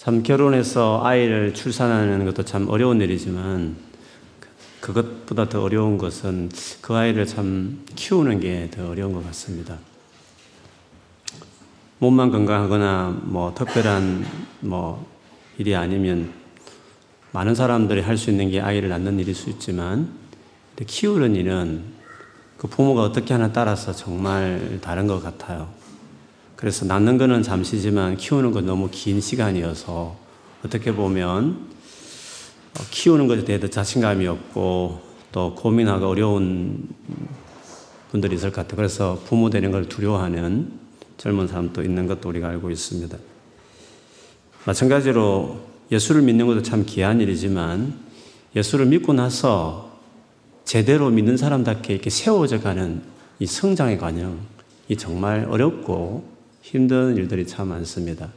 참 0.00 0.22
결혼해서 0.22 1.02
아이를 1.04 1.52
출산하는 1.52 2.24
것도 2.24 2.46
참 2.46 2.70
어려운 2.70 3.02
일이지만 3.02 3.76
그것보다 4.80 5.50
더 5.50 5.62
어려운 5.62 5.98
것은 5.98 6.50
그 6.80 6.94
아이를 6.94 7.26
참 7.26 7.84
키우는 7.96 8.40
게 8.40 8.70
더 8.70 8.88
어려운 8.88 9.12
것 9.12 9.22
같습니다. 9.26 9.76
몸만 11.98 12.30
건강하거나 12.30 13.20
뭐 13.24 13.52
특별한 13.54 14.24
뭐 14.60 15.06
일이 15.58 15.76
아니면 15.76 16.32
많은 17.32 17.54
사람들이 17.54 18.00
할 18.00 18.16
수 18.16 18.30
있는 18.30 18.48
게 18.48 18.58
아이를 18.58 18.88
낳는 18.88 19.18
일일 19.18 19.34
수 19.34 19.50
있지만 19.50 20.08
키우는 20.82 21.36
일은 21.36 21.84
그 22.56 22.68
부모가 22.68 23.02
어떻게 23.02 23.34
하나 23.34 23.52
따라서 23.52 23.92
정말 23.92 24.78
다른 24.80 25.06
것 25.06 25.22
같아요. 25.22 25.68
그래서 26.60 26.84
낳는 26.84 27.16
거는 27.16 27.42
잠시지만 27.42 28.18
키우는 28.18 28.52
건 28.52 28.66
너무 28.66 28.90
긴 28.90 29.22
시간이어서 29.22 30.14
어떻게 30.62 30.94
보면 30.94 31.68
어, 32.78 32.82
키우는 32.90 33.28
것에 33.28 33.46
대해서 33.46 33.66
자신감이 33.66 34.26
없고 34.26 35.00
또 35.32 35.54
고민하고 35.54 36.06
어려운 36.06 36.86
분들이 38.10 38.36
있을 38.36 38.50
것 38.50 38.56
같아요. 38.56 38.76
그래서 38.76 39.18
부모 39.24 39.48
되는 39.48 39.70
걸 39.70 39.88
두려워하는 39.88 40.70
젊은 41.16 41.48
사람도 41.48 41.82
있는 41.82 42.06
것도 42.06 42.28
우리가 42.28 42.48
알고 42.48 42.70
있습니다. 42.70 43.16
마찬가지로 44.66 45.60
예수를 45.90 46.20
믿는 46.20 46.46
것도 46.46 46.62
참 46.62 46.84
귀한 46.86 47.22
일이지만 47.22 47.94
예수를 48.54 48.84
믿고 48.84 49.14
나서 49.14 49.98
제대로 50.66 51.08
믿는 51.08 51.38
사람답게 51.38 51.94
이렇게 51.94 52.10
세워져 52.10 52.60
가는 52.60 53.00
이 53.38 53.46
성장의 53.46 53.96
과정이 53.96 54.36
정말 54.98 55.46
어렵고 55.48 56.29
힘든 56.60 57.16
일들이 57.16 57.46
참 57.46 57.68
많습니다. 57.68 58.32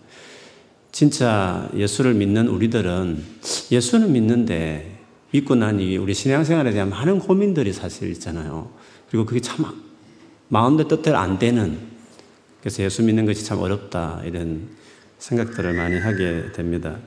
진짜 0.91 1.69
예수를 1.75 2.13
믿는 2.13 2.47
우리들은 2.47 3.23
예수는 3.71 4.11
믿는데 4.11 4.99
믿고 5.31 5.55
난 5.55 5.79
이후에 5.79 5.97
우리 5.97 6.13
신앙생활에 6.13 6.71
대한 6.71 6.89
많은 6.89 7.19
고민들이 7.19 7.73
사실 7.73 8.11
있잖아요. 8.11 8.71
그리고 9.09 9.25
그게 9.25 9.39
참 9.39 9.65
마음대 10.47 10.87
뜻대로 10.87 11.17
안 11.17 11.39
되는 11.39 11.79
그래서 12.59 12.83
예수 12.83 13.03
믿는 13.03 13.25
것이 13.25 13.43
참 13.43 13.59
어렵다 13.59 14.21
이런 14.25 14.69
생각들을 15.17 15.73
많이 15.73 15.97
하게 15.97 16.51
됩니다. 16.53 16.97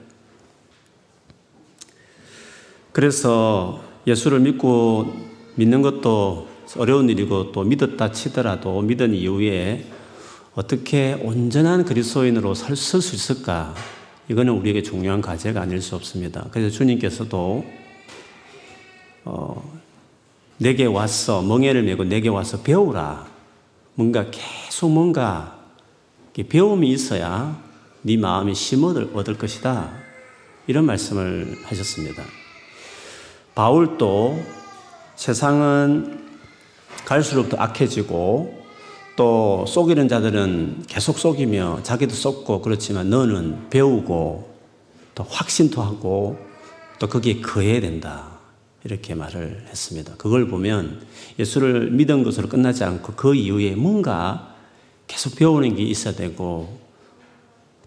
그래서 2.92 3.82
예수를 4.06 4.40
믿고 4.40 5.14
믿는 5.54 5.82
것도 5.82 6.48
어려운 6.78 7.08
일이고 7.08 7.52
또 7.52 7.62
믿었다 7.62 8.10
치더라도 8.10 8.82
믿은 8.82 9.14
이후에 9.14 9.86
어떻게 10.56 11.12
온전한 11.12 11.84
그리스도인으로 11.84 12.54
살수 12.54 12.96
있을까? 13.14 13.74
이거는 14.28 14.54
우리에게 14.54 14.82
중요한 14.82 15.20
과제가 15.20 15.60
아닐 15.60 15.82
수 15.82 15.94
없습니다. 15.94 16.46
그래서 16.50 16.74
주님께서도 16.74 17.64
어, 19.26 19.80
내게 20.56 20.86
와서 20.86 21.42
멍에를 21.42 21.82
메고 21.82 22.04
내게 22.04 22.30
와서 22.30 22.62
배우라. 22.62 23.26
뭔가 23.94 24.30
계속 24.30 24.90
뭔가 24.90 25.58
배움이 26.48 26.90
있어야 26.90 27.62
네 28.00 28.16
마음이 28.16 28.54
심을 28.54 29.10
얻을 29.12 29.36
것이다. 29.36 29.92
이런 30.66 30.86
말씀을 30.86 31.54
하셨습니다. 31.64 32.22
바울도 33.54 34.42
세상은 35.16 36.24
갈수록 37.04 37.50
더 37.50 37.58
악해지고 37.58 38.55
또 39.16 39.64
속이는 39.66 40.08
자들은 40.08 40.84
계속 40.86 41.18
속이며 41.18 41.80
자기도 41.82 42.14
속고 42.14 42.60
그렇지만 42.60 43.08
너는 43.08 43.70
배우고 43.70 44.54
또 45.14 45.24
확신도 45.24 45.82
하고 45.82 46.38
또 46.98 47.08
거기에 47.08 47.40
거해야 47.40 47.80
된다. 47.80 48.36
이렇게 48.84 49.16
말을 49.16 49.64
했습니다. 49.68 50.14
그걸 50.16 50.46
보면 50.46 51.04
예수를 51.40 51.90
믿은 51.90 52.22
것으로 52.22 52.48
끝나지 52.48 52.84
않고 52.84 53.14
그 53.14 53.34
이후에 53.34 53.74
뭔가 53.74 54.54
계속 55.08 55.34
배우는 55.34 55.74
게 55.74 55.82
있어야 55.82 56.14
되고 56.14 56.78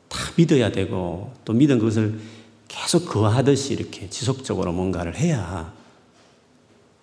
다 0.09 0.19
믿어야 0.35 0.71
되고 0.71 1.31
또 1.45 1.53
믿은 1.53 1.79
것을 1.79 2.19
계속 2.67 3.05
거하듯이 3.05 3.73
이렇게 3.73 4.09
지속적으로 4.09 4.73
뭔가를 4.73 5.15
해야 5.15 5.71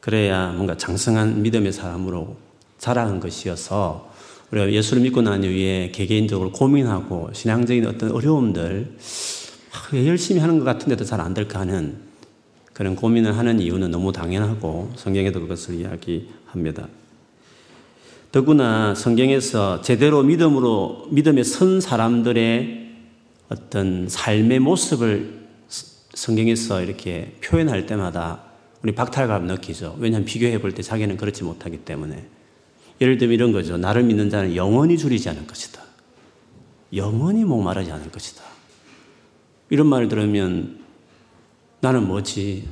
그래야 0.00 0.52
뭔가 0.52 0.76
장성한 0.76 1.42
믿음의 1.42 1.72
사람으로 1.72 2.36
자라는 2.78 3.20
것이어서 3.20 4.15
우리가 4.50 4.72
예수를 4.72 5.02
믿고 5.02 5.22
난 5.22 5.42
이후에 5.42 5.90
개개인적으로 5.92 6.52
고민하고 6.52 7.30
신앙적인 7.32 7.86
어떤 7.86 8.12
어려움들 8.12 8.96
왜 9.92 10.06
열심히 10.06 10.40
하는 10.40 10.58
것 10.58 10.64
같은데도 10.64 11.04
잘 11.04 11.20
안 11.20 11.34
될까 11.34 11.60
하는 11.60 11.96
그런 12.72 12.94
고민을 12.94 13.36
하는 13.36 13.60
이유는 13.60 13.90
너무 13.90 14.12
당연하고 14.12 14.92
성경에도 14.96 15.40
그것을 15.40 15.76
이야기합니다. 15.76 16.88
더구나 18.32 18.94
성경에서 18.94 19.80
제대로 19.80 20.22
믿음으로 20.22 21.06
믿음에 21.10 21.42
선 21.42 21.80
사람들의 21.80 22.90
어떤 23.48 24.08
삶의 24.08 24.58
모습을 24.58 25.46
성경에서 26.14 26.82
이렇게 26.82 27.36
표현할 27.42 27.86
때마다 27.86 28.42
우리 28.82 28.94
박탈감 28.94 29.46
느끼죠. 29.46 29.96
왜냐하면 29.98 30.26
비교해 30.26 30.60
볼 30.60 30.72
때 30.72 30.82
자기는 30.82 31.16
그렇지 31.16 31.44
못하기 31.44 31.78
때문에. 31.78 32.35
예를 33.00 33.18
들면 33.18 33.34
이런 33.34 33.52
거죠. 33.52 33.76
나를 33.76 34.04
믿는 34.04 34.30
자는 34.30 34.56
영원히 34.56 34.96
줄이지 34.96 35.28
않을 35.28 35.46
것이다. 35.46 35.82
영원히 36.94 37.44
목마르지 37.44 37.90
않을 37.90 38.10
것이다. 38.10 38.42
이런 39.70 39.86
말을 39.88 40.08
들으면 40.08 40.84
나는 41.80 42.06
뭐지? 42.06 42.68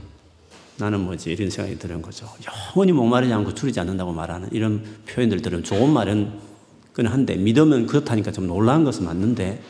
나는 0.79 1.01
뭐지? 1.01 1.31
이런 1.31 1.51
생각이 1.51 1.79
드는 1.79 2.03
거죠. 2.03 2.29
영원히 2.75 2.93
목마르지 2.93 3.33
않고 3.33 3.55
줄이지 3.55 3.81
않는다고 3.81 4.13
말하는 4.13 4.49
이런 4.53 4.85
표현들 5.07 5.43
들으면 5.43 5.65
좋은 5.65 5.91
말은 5.91 6.33
그건 6.93 7.13
한데 7.13 7.37
믿으면 7.37 7.87
그렇다니까 7.87 8.31
좀 8.33 8.47
놀라운 8.47 8.85
것은 8.85 9.05
맞는데 9.05 9.63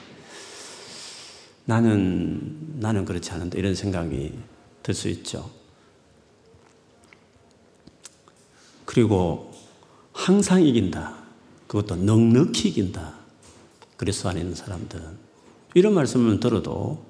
나는 1.65 2.77
나는 2.79 3.05
그렇지 3.05 3.31
않은데 3.31 3.59
이런 3.59 3.75
생각이 3.75 4.33
들 4.83 4.95
수 4.95 5.09
있죠. 5.09 5.51
그리고 8.85 9.54
항상 10.15 10.63
이긴다. 10.63 11.15
그것도 11.67 11.97
넉넉히 11.97 12.71
이긴다. 12.71 13.13
그리스도 13.99 14.31
안에 14.31 14.41
있는 14.41 14.55
사람들은. 14.55 15.05
이런 15.75 15.93
말씀을 15.93 16.41
들어도 16.41 17.05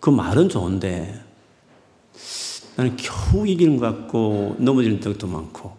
그 0.00 0.10
말은 0.10 0.48
좋은데 0.48 1.22
나는 2.76 2.96
겨우 2.96 3.46
이기는 3.46 3.76
것 3.76 3.86
같고 3.86 4.56
넘어지는 4.58 5.00
적도 5.00 5.26
많고 5.26 5.76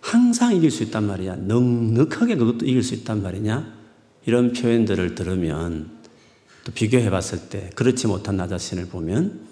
항상 0.00 0.54
이길 0.54 0.70
수 0.70 0.82
있단 0.84 1.04
말이야. 1.06 1.36
넉넉하게 1.36 2.36
그것도 2.36 2.66
이길 2.66 2.82
수 2.82 2.94
있단 2.94 3.22
말이냐? 3.22 3.74
이런 4.26 4.52
표현들을 4.52 5.14
들으면 5.14 5.90
또 6.64 6.72
비교해 6.72 7.08
봤을 7.10 7.48
때 7.48 7.70
그렇지 7.74 8.06
못한 8.06 8.36
나 8.36 8.46
자신을 8.46 8.86
보면 8.86 9.46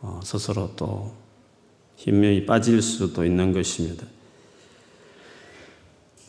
어, 0.00 0.20
스스로 0.24 0.72
또 0.74 1.14
힘이 1.96 2.44
빠질 2.44 2.82
수도 2.82 3.24
있는 3.24 3.52
것입니다. 3.52 4.04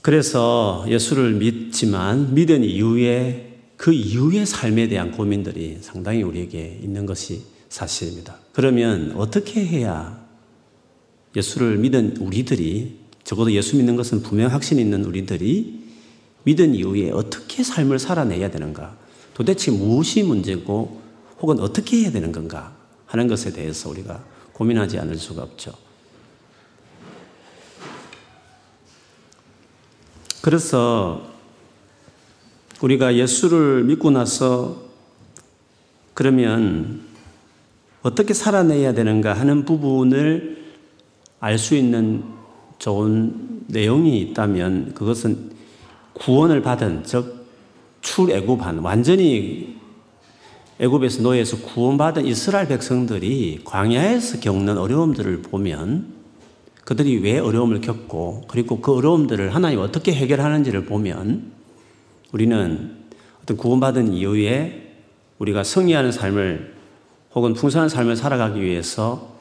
그래서 0.06 0.86
예수를 0.88 1.34
믿지만 1.34 2.36
믿은 2.36 2.64
이후에 2.64 3.58
그 3.76 3.92
이후의 3.92 4.46
삶에 4.46 4.88
대한 4.88 5.10
고민들이 5.12 5.80
상당히 5.82 6.22
우리에게 6.22 6.80
있는 6.84 7.08
것이 7.08 7.42
사실입니다. 7.70 8.38
그러면 8.54 9.14
어떻게 9.16 9.66
해야 9.66 10.24
예수를 11.36 11.78
믿은 11.78 12.18
우리들이 12.18 13.00
적어도 13.24 13.52
예수 13.54 13.78
믿는 13.78 13.96
것은 13.96 14.22
분명 14.22 14.52
확신 14.52 14.78
있는 14.78 15.04
우리들이 15.06 15.82
믿은 16.44 16.76
이후에 16.76 17.10
어떻게 17.10 17.64
삶을 17.64 17.98
살아내야 17.98 18.52
되는가? 18.52 18.96
도대체 19.34 19.72
무엇이 19.72 20.22
문제고 20.22 21.02
혹은 21.42 21.60
어떻게 21.60 22.02
해야 22.02 22.12
되는 22.12 22.32
건가 22.32 22.78
하는 23.08 23.28
것에 23.28 23.54
대해서 23.54 23.90
우리가 23.90 24.24
고민하지 24.54 25.00
않을 25.00 25.18
수가 25.18 25.42
없죠. 25.42 25.74
그래서 30.46 31.24
우리가 32.80 33.16
예수를 33.16 33.84
믿고 33.86 34.12
나서 34.12 34.84
그러면 36.14 37.02
어떻게 38.04 38.36
살아내야 38.36 38.94
되는가 38.94 39.34
하는 39.34 39.66
부분을 39.66 40.64
알 41.40 41.58
수 41.58 41.74
있는 41.74 42.24
좋은 42.78 43.64
내용이 43.66 44.22
있다면 44.22 44.94
그것은 44.94 45.50
구원을 46.14 46.62
받은 46.62 47.06
즉 47.06 47.48
출애굽한 48.02 48.78
완전히 48.84 49.78
애굽에서 50.78 51.24
노예에서 51.24 51.58
구원받은 51.58 52.24
이스라엘 52.24 52.68
백성들이 52.68 53.62
광야에서 53.66 54.42
겪는 54.42 54.78
어려움들을 54.78 55.42
보면 55.42 56.15
그들이 56.86 57.18
왜 57.18 57.40
어려움을 57.40 57.82
겪고 57.82 58.44
그리고 58.48 58.80
그 58.80 58.94
어려움들을 58.94 59.54
하나님 59.54 59.80
어떻게 59.80 60.14
해결하는지를 60.14 60.86
보면 60.86 61.52
우리는 62.32 62.92
어떤 63.44 63.58
구원받은 63.58 64.14
이후에 64.14 64.94
우리가 65.40 65.64
승리하는 65.64 66.12
삶을 66.12 66.76
혹은 67.34 67.54
풍성한 67.54 67.90
삶을 67.90 68.16
살아가기 68.16 68.62
위해서 68.62 69.36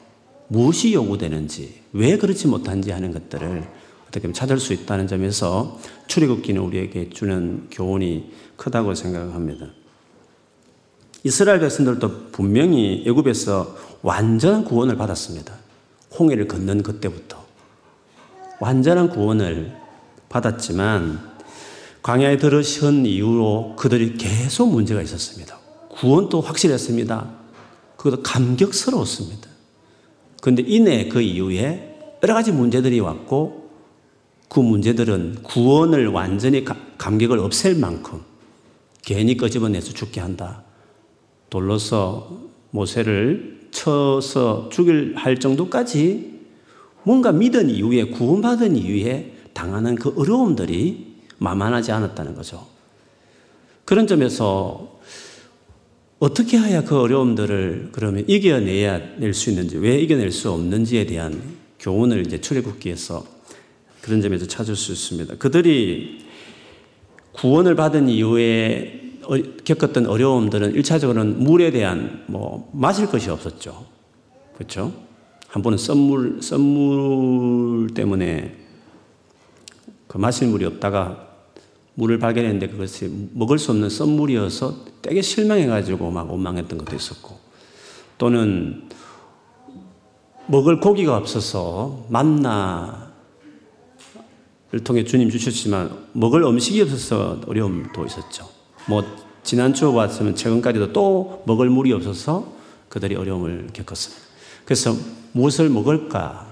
무엇이 0.47 0.93
요구되는지, 0.93 1.81
왜 1.93 2.17
그렇지 2.17 2.47
못한지 2.47 2.91
하는 2.91 3.11
것들을 3.11 3.63
어떻게 4.03 4.21
보면 4.21 4.33
찾을 4.33 4.59
수 4.59 4.73
있다는 4.73 5.07
점에서 5.07 5.79
출애굽기는 6.07 6.61
우리에게 6.61 7.09
주는 7.09 7.67
교훈이 7.71 8.31
크다고 8.57 8.93
생각합니다. 8.93 9.67
이스라엘 11.23 11.59
백성들도 11.59 12.27
분명히 12.31 13.03
애굽에서 13.07 13.75
완전한 14.03 14.65
구원을 14.65 14.97
받았습니다. 14.97 15.64
홍해를 16.17 16.47
건넌 16.47 16.83
그때부터 16.83 17.43
완전한 18.59 19.09
구원을 19.09 19.75
받았지만 20.29 21.35
광야에 22.01 22.37
들으신 22.37 23.05
이후로 23.05 23.75
그들이 23.77 24.15
계속 24.17 24.71
문제가 24.71 25.01
있었습니다. 25.01 25.57
구원도 25.89 26.41
확실했습니다. 26.41 27.31
그것도 27.97 28.21
감격스러웠습니다. 28.21 29.49
그런데 30.41 30.63
이내 30.65 31.07
그 31.07 31.21
이후에 31.21 32.17
여러 32.21 32.33
가지 32.33 32.51
문제들이 32.51 32.99
왔고 32.99 33.71
그 34.49 34.59
문제들은 34.59 35.43
구원을 35.43 36.07
완전히 36.07 36.63
감격을 36.97 37.39
없앨 37.39 37.75
만큼 37.75 38.21
괜히 39.03 39.37
끄집어내서 39.37 39.93
죽게 39.93 40.21
한다. 40.21 40.63
돌로서 41.49 42.39
모세를 42.71 43.54
쳐서 43.75 44.69
죽일 44.71 45.13
할 45.15 45.37
정도까지 45.37 46.33
뭔가 47.03 47.31
믿은 47.31 47.69
이후에 47.69 48.05
구원받은 48.05 48.75
이후에 48.77 49.33
당하는 49.53 49.95
그 49.95 50.13
어려움들이 50.17 51.15
만만하지 51.37 51.91
않았다는 51.91 52.35
거죠. 52.35 52.65
그런 53.83 54.07
점에서 54.07 54.99
어떻게 56.17 56.57
해야 56.57 56.83
그 56.83 56.97
어려움들을 56.97 57.89
그러면 57.91 58.23
이겨내야 58.27 59.17
낼 59.19 59.33
수 59.33 59.49
있는지, 59.49 59.77
왜 59.77 59.99
이겨낼 59.99 60.31
수 60.31 60.49
없는지에 60.51 61.05
대한 61.05 61.39
교훈을 61.79 62.25
이제 62.25 62.41
출애굽기에서 62.41 63.23
그런 64.01 64.21
점에서 64.21 64.47
찾을 64.47 64.75
수 64.75 64.93
있습니다. 64.93 65.35
그들이 65.35 66.19
구원을 67.33 67.75
받은 67.75 68.07
이후에 68.07 69.01
어, 69.03 69.04
겪었던 69.63 70.07
어려움들은 70.07 70.73
1차적으로는 70.73 71.37
물에 71.37 71.71
대한 71.71 72.23
뭐 72.27 72.69
마실 72.73 73.07
것이 73.07 73.29
없었죠. 73.29 73.85
그렇죠? 74.55 74.93
한 75.47 75.61
번은 75.61 75.77
썸물, 75.77 76.41
썸물 76.41 77.93
때문에 77.93 78.57
그 80.07 80.17
마실 80.17 80.47
물이 80.47 80.65
없다가 80.65 81.27
물을 81.93 82.19
발견했는데 82.19 82.67
그것이 82.67 83.29
먹을 83.33 83.57
수 83.57 83.71
없는 83.71 83.89
썸물이어서 83.89 84.85
되게 85.01 85.21
실망해 85.21 85.65
가지고 85.65 86.11
막 86.11 86.29
원망했던 86.29 86.77
것도 86.77 86.95
있었고 86.95 87.37
또는 88.17 88.89
먹을 90.47 90.79
고기가 90.79 91.17
없어서 91.17 92.05
만나를 92.09 92.99
통해 94.83 95.03
주님 95.03 95.29
주셨지만 95.29 96.07
먹을 96.13 96.43
음식이 96.43 96.81
없어서 96.81 97.41
어려움도 97.47 98.05
있었죠. 98.05 98.54
뭐 98.87 99.03
지난주 99.43 99.91
봤으면 99.93 100.35
최근까지도 100.35 100.93
또 100.93 101.43
먹을 101.45 101.69
물이 101.69 101.93
없어서 101.93 102.53
그들이 102.89 103.15
어려움을 103.15 103.67
겪었습니다. 103.73 104.23
그래서 104.63 104.95
무엇을 105.33 105.69
먹을까, 105.69 106.47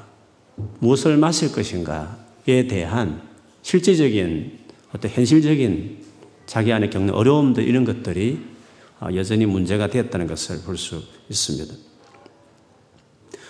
무엇을 0.80 1.18
마실 1.18 1.52
것인가에 1.52 2.68
대한 2.70 3.22
실제적인 3.62 4.60
어떤 4.94 5.10
현실적인 5.12 6.04
자기 6.46 6.72
안에 6.72 6.90
겪는 6.90 7.14
어려움들 7.14 7.64
이런 7.68 7.86
것들이 7.86 8.40
아, 9.00 9.14
여전히 9.16 9.46
문제가 9.46 9.88
되었다는 9.88 10.28
것을 10.28 10.62
볼 10.62 10.78
수 10.78 11.02
있습니다. 11.30 11.74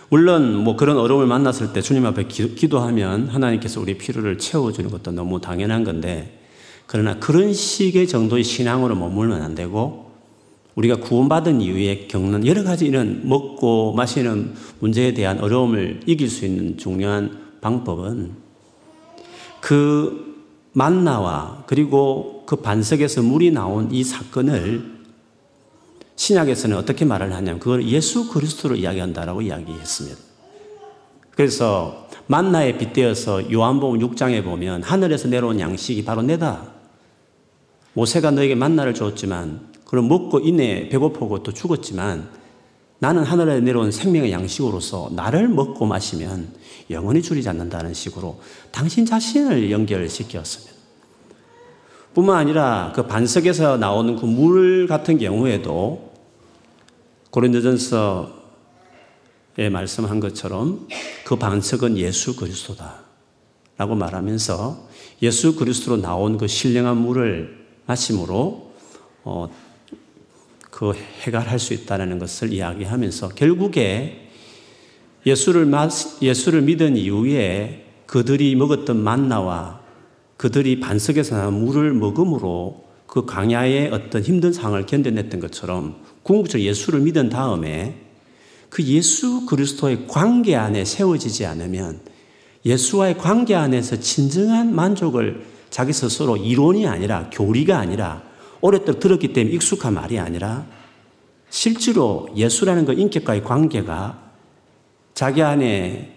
물론 0.10 0.56
뭐 0.56 0.76
그런 0.76 0.98
어려움을 0.98 1.26
만났을 1.26 1.74
때 1.74 1.82
주님 1.82 2.06
앞에 2.06 2.28
기도하면 2.28 3.30
하나님께서 3.30 3.82
우리 3.82 3.98
필요를 3.98 4.38
채워주는 4.38 4.90
것도 4.92 5.12
너무 5.12 5.42
당연한 5.42 5.84
건데 5.84 6.43
그러나 6.86 7.20
그런 7.20 7.54
식의 7.54 8.08
정도의 8.08 8.44
신앙으로 8.44 8.96
머물면 8.96 9.42
안 9.42 9.56
되고 9.56 10.12
우리가 10.76 10.98
구원받은 10.98 11.62
이후에 11.62 12.08
겪는 12.08 12.48
여러 12.48 12.64
가지 12.64 12.86
이런 12.86 13.28
먹고 13.28 13.94
마시는 13.94 14.54
문제에 14.80 15.14
대한 15.14 15.40
어려움을 15.40 16.02
이길 16.06 16.30
수 16.30 16.46
있는 16.46 16.78
중요한 16.78 17.38
방법은 17.62 18.32
그 19.62 20.34
만나와 20.74 21.64
그리고 21.68 22.44
그 22.46 22.58
반석에서 22.58 23.22
물이 23.22 23.52
나온 23.52 23.92
이 23.92 24.04
사건을 24.04 24.94
신약에서는 26.16 26.78
어떻게 26.78 27.06
말을 27.06 27.32
하냐면 27.34 27.60
그걸 27.60 27.88
예수 27.88 28.30
그리스도로 28.30 28.76
이야기한다라고 28.76 29.42
이야기했습니다. 29.42 30.18
그래서 31.32 32.08
만나에 32.28 32.78
빗대어서 32.78 33.52
요한복음 33.52 34.00
6장에 34.00 34.44
보면 34.44 34.84
하늘에서 34.84 35.28
내려온 35.28 35.60
양식이 35.60 36.04
바로 36.06 36.22
내다. 36.22 36.73
모세가 37.94 38.31
너에게 38.31 38.56
만나를 38.56 38.94
줬지만 38.94 39.72
그럼 39.86 40.07
먹고 40.07 40.40
이내 40.40 40.90
배고프고 40.90 41.44
또 41.44 41.51
죽었지만 41.51 42.30
나는 43.00 43.24
하늘에 43.24 43.60
내려온 43.60 43.92
생명의 43.92 44.31
양식으로서 44.31 45.12
나를 45.13 45.48
먹고 45.48 45.86
마시면 45.86 46.54
영원히 46.90 47.22
줄이지 47.22 47.50
않는다는 47.50 47.94
식으로 47.94 48.40
당신 48.72 49.06
자신을 49.06 49.72
연결시켰습니다. 49.72 50.74
뿐만 52.13 52.38
아니라 52.38 52.94
그 52.95 53.07
반석에서 53.07 53.78
나오는 53.78 54.16
그 54.16 54.25
물 54.25 54.88
같은 54.88 55.18
경우에도 55.18 56.13
고린도전서에 57.31 58.30
말씀한 59.72 60.19
것처럼 60.19 60.88
그 61.25 61.36
반석은 61.36 61.98
예수 61.98 62.36
그리스도다. 62.36 63.01
라고 63.78 63.96
말하면서 63.96 64.88
예수 65.24 65.56
그리스도로 65.56 65.98
나온 65.98 66.38
그 66.38 66.48
신령한 66.48 66.98
물을 66.98 67.62
마심으로 67.86 68.72
어, 69.24 69.50
그 70.70 70.94
해결할 71.22 71.60
수 71.60 71.74
있다는 71.74 72.20
것을 72.20 72.52
이야기하면서 72.52 73.30
결국에 73.30 74.30
예수를, 75.26 75.72
예수를 76.22 76.62
믿은 76.64 76.98
이후에 76.98 77.86
그들이 78.06 78.56
먹었던 78.56 78.98
만나와 78.98 79.82
그들이 80.38 80.80
반석에서 80.80 81.38
나온 81.38 81.66
물을 81.66 81.94
먹음으로 81.94 82.84
그 83.06 83.26
광야의 83.26 83.92
어떤 83.92 84.24
힘든 84.24 84.52
상황을 84.52 84.86
견뎌냈던 84.86 85.40
것처럼 85.40 86.02
궁극적으로 86.24 86.68
예수를 86.68 87.02
믿은 87.02 87.30
다음에 87.30 88.00
그 88.70 88.84
예수 88.84 89.46
그리스도의 89.46 90.08
관계 90.08 90.56
안에 90.56 90.84
세워지지 90.84 91.46
않으면 91.46 92.02
예수와의 92.66 93.18
관계 93.20 93.54
안에서 93.56 94.00
진정한 94.00 94.74
만족을 94.74 95.44
자기 95.74 95.92
스스로 95.92 96.38
이론이 96.38 96.86
아니라 96.86 97.32
교리가 97.32 97.80
아니라 97.80 98.22
오랫동안 98.62 99.00
들었기 99.00 99.34
때문에 99.34 99.56
익숙한 99.56 99.96
말이 99.96 100.20
아니라 100.20 100.68
실제로 101.50 102.30
예수라는 102.36 102.86
그 102.86 102.94
인격과의 102.94 103.44
관계가 103.44 104.22
자기 105.15 105.42
안에 105.42 106.15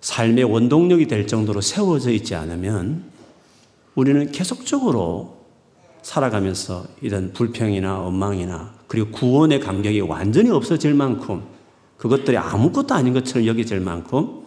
삶의 0.00 0.44
원동력이 0.44 1.06
될 1.06 1.26
정도로 1.26 1.60
세워져 1.60 2.10
있지 2.12 2.34
않으면 2.34 3.04
우리는 3.94 4.32
계속적으로 4.32 5.36
살아가면서 6.00 6.86
이런 7.02 7.34
불평이나 7.34 7.98
원망이나 7.98 8.72
그리고 8.86 9.10
구원의 9.10 9.60
감격이 9.60 10.00
완전히 10.00 10.48
없어질 10.48 10.94
만큼 10.94 11.42
그것들이 11.98 12.38
아무것도 12.38 12.94
아닌 12.94 13.12
것처럼 13.12 13.46
여겨질 13.48 13.80
만큼 13.80 14.46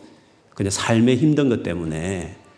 그냥 0.56 0.72
삶에 0.72 1.16
힘든 1.16 1.48
것 1.48 1.62
때문에 1.62 2.49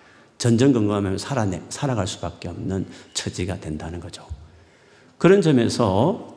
전전긍긍하면서 0.41 1.23
살아내, 1.23 1.61
살아갈 1.69 2.07
수밖에 2.07 2.47
없는 2.47 2.87
처지가 3.13 3.59
된다는 3.59 3.99
거죠. 3.99 4.25
그런 5.19 5.39
점에서 5.39 6.35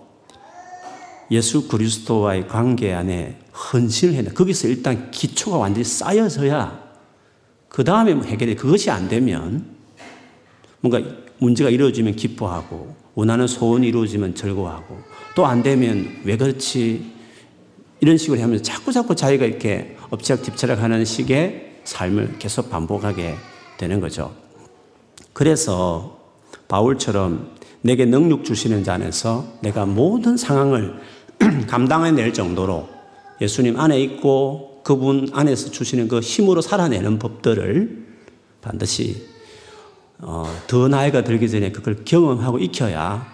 예수 1.30 1.68
그리스도와의 1.68 2.46
관계 2.46 2.92
안에 2.92 3.38
헌신을 3.72 4.12
해야 4.12 4.22
거기서 4.24 4.68
일단 4.68 5.10
기초가 5.10 5.56
완전히 5.56 5.84
쌓여서야 5.84 6.84
그 7.70 7.82
다음에 7.82 8.12
해결이 8.12 8.56
그것이 8.56 8.90
안 8.90 9.08
되면 9.08 9.64
뭔가 10.80 11.00
문제가 11.38 11.70
이루어지면 11.70 12.14
기뻐하고 12.14 12.94
원하는 13.14 13.46
소원이 13.46 13.88
이루어지면 13.88 14.34
즐거워하고 14.34 14.98
또 15.34 15.46
안 15.46 15.62
되면 15.62 16.20
왜 16.24 16.36
그렇지 16.36 17.10
이런 18.00 18.18
식으로 18.18 18.38
하면서 18.42 18.62
자꾸 18.62 18.92
자꾸 18.92 19.16
자기가 19.16 19.46
이렇게 19.46 19.96
엎치락 20.10 20.42
뒤치락 20.42 20.82
하는 20.82 21.06
식의 21.06 21.78
삶을 21.84 22.36
계속 22.38 22.68
반복하게 22.68 23.36
되는 23.78 24.00
거죠. 24.00 24.34
그래서 25.32 26.18
바울처럼 26.68 27.54
내게 27.82 28.06
능력 28.06 28.44
주시는 28.44 28.84
자 28.84 28.94
안에서 28.94 29.46
내가 29.60 29.84
모든 29.84 30.36
상황을 30.36 30.94
감당해낼 31.68 32.32
정도로 32.32 32.88
예수님 33.40 33.78
안에 33.78 34.00
있고 34.00 34.80
그분 34.84 35.28
안에서 35.32 35.70
주시는 35.70 36.08
그 36.08 36.20
힘으로 36.20 36.60
살아내는 36.60 37.18
법들을 37.18 38.06
반드시 38.62 39.26
어, 40.18 40.46
더 40.66 40.88
나이가 40.88 41.24
들기 41.24 41.50
전에 41.50 41.72
그걸 41.72 42.04
경험하고 42.04 42.58
익혀야 42.58 43.26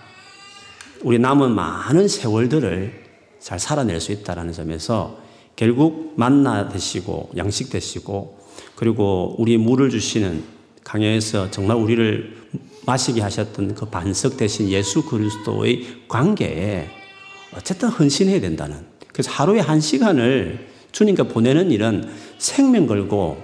우리 1.02 1.18
남은 1.18 1.52
많은 1.52 2.08
세월들을 2.08 3.04
잘 3.38 3.58
살아낼 3.58 4.00
수 4.00 4.12
있다는 4.12 4.52
점에서 4.52 5.18
결국 5.56 6.14
만나 6.16 6.68
되시고 6.68 7.30
양식 7.36 7.70
되시고 7.70 8.39
그리고 8.80 9.34
우리 9.36 9.58
물을 9.58 9.90
주시는 9.90 10.42
강야에서 10.84 11.50
정말 11.50 11.76
우리를 11.76 12.34
마시게 12.86 13.20
하셨던 13.20 13.74
그 13.74 13.84
반석 13.84 14.38
대신 14.38 14.70
예수 14.70 15.04
그리스도의 15.04 16.06
관계에 16.08 16.88
어쨌든 17.54 17.90
헌신해야 17.90 18.40
된다는. 18.40 18.78
그래서 19.12 19.30
하루에 19.32 19.60
한 19.60 19.82
시간을 19.82 20.66
주님과 20.92 21.24
보내는 21.24 21.70
일은 21.70 22.10
생명 22.38 22.86
걸고 22.86 23.42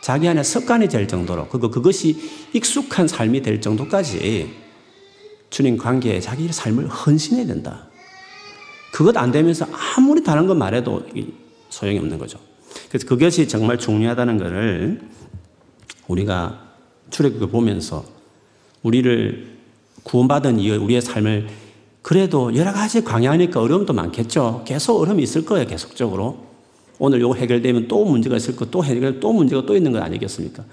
자기 0.00 0.26
안에 0.26 0.42
습관이 0.42 0.88
될 0.88 1.06
정도로 1.06 1.48
그거 1.48 1.68
그것이 1.68 2.16
익숙한 2.54 3.06
삶이 3.06 3.42
될 3.42 3.60
정도까지 3.60 4.50
주님 5.50 5.76
관계에 5.76 6.20
자기 6.20 6.50
삶을 6.50 6.88
헌신해야 6.88 7.46
된다. 7.46 7.90
그것 8.94 9.14
안 9.18 9.30
되면서 9.30 9.66
아무리 9.98 10.24
다른 10.24 10.46
것 10.46 10.56
말해도 10.56 11.06
소용이 11.68 11.98
없는 11.98 12.16
거죠. 12.16 12.47
그래서 12.88 13.06
그것이 13.06 13.48
정말 13.48 13.78
중요하다는 13.78 14.38
것을 14.38 15.00
우리가 16.06 16.68
출애굽을 17.10 17.48
보면서 17.48 18.04
우리를 18.82 19.58
구원받은 20.02 20.58
이후 20.58 20.76
우리의 20.76 21.02
삶을 21.02 21.48
그래도 22.02 22.54
여러 22.56 22.72
가지 22.72 23.04
광야니까 23.04 23.60
어려움도 23.60 23.92
많겠죠. 23.92 24.64
계속 24.66 25.00
어려움이 25.00 25.22
있을 25.22 25.44
거예요, 25.44 25.66
계속적으로. 25.66 26.46
오늘 26.98 27.20
요거 27.20 27.34
해결되면 27.34 27.88
또 27.88 28.04
문제가 28.04 28.36
있을 28.36 28.56
거, 28.56 28.64
또 28.66 28.84
해결, 28.84 29.20
또 29.20 29.32
문제가 29.32 29.66
또 29.66 29.76
있는 29.76 29.92
거 29.92 29.98
아니겠습니까? 30.00 30.64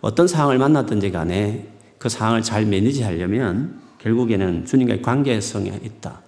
어떤 0.00 0.28
상황을 0.28 0.58
만났든지 0.58 1.10
간에 1.10 1.66
그 1.98 2.08
상황을 2.08 2.42
잘 2.42 2.64
매니지 2.66 3.02
하려면 3.02 3.80
결국에는 3.98 4.64
주님과의 4.64 5.02
관계성이 5.02 5.72
있다. 5.82 6.20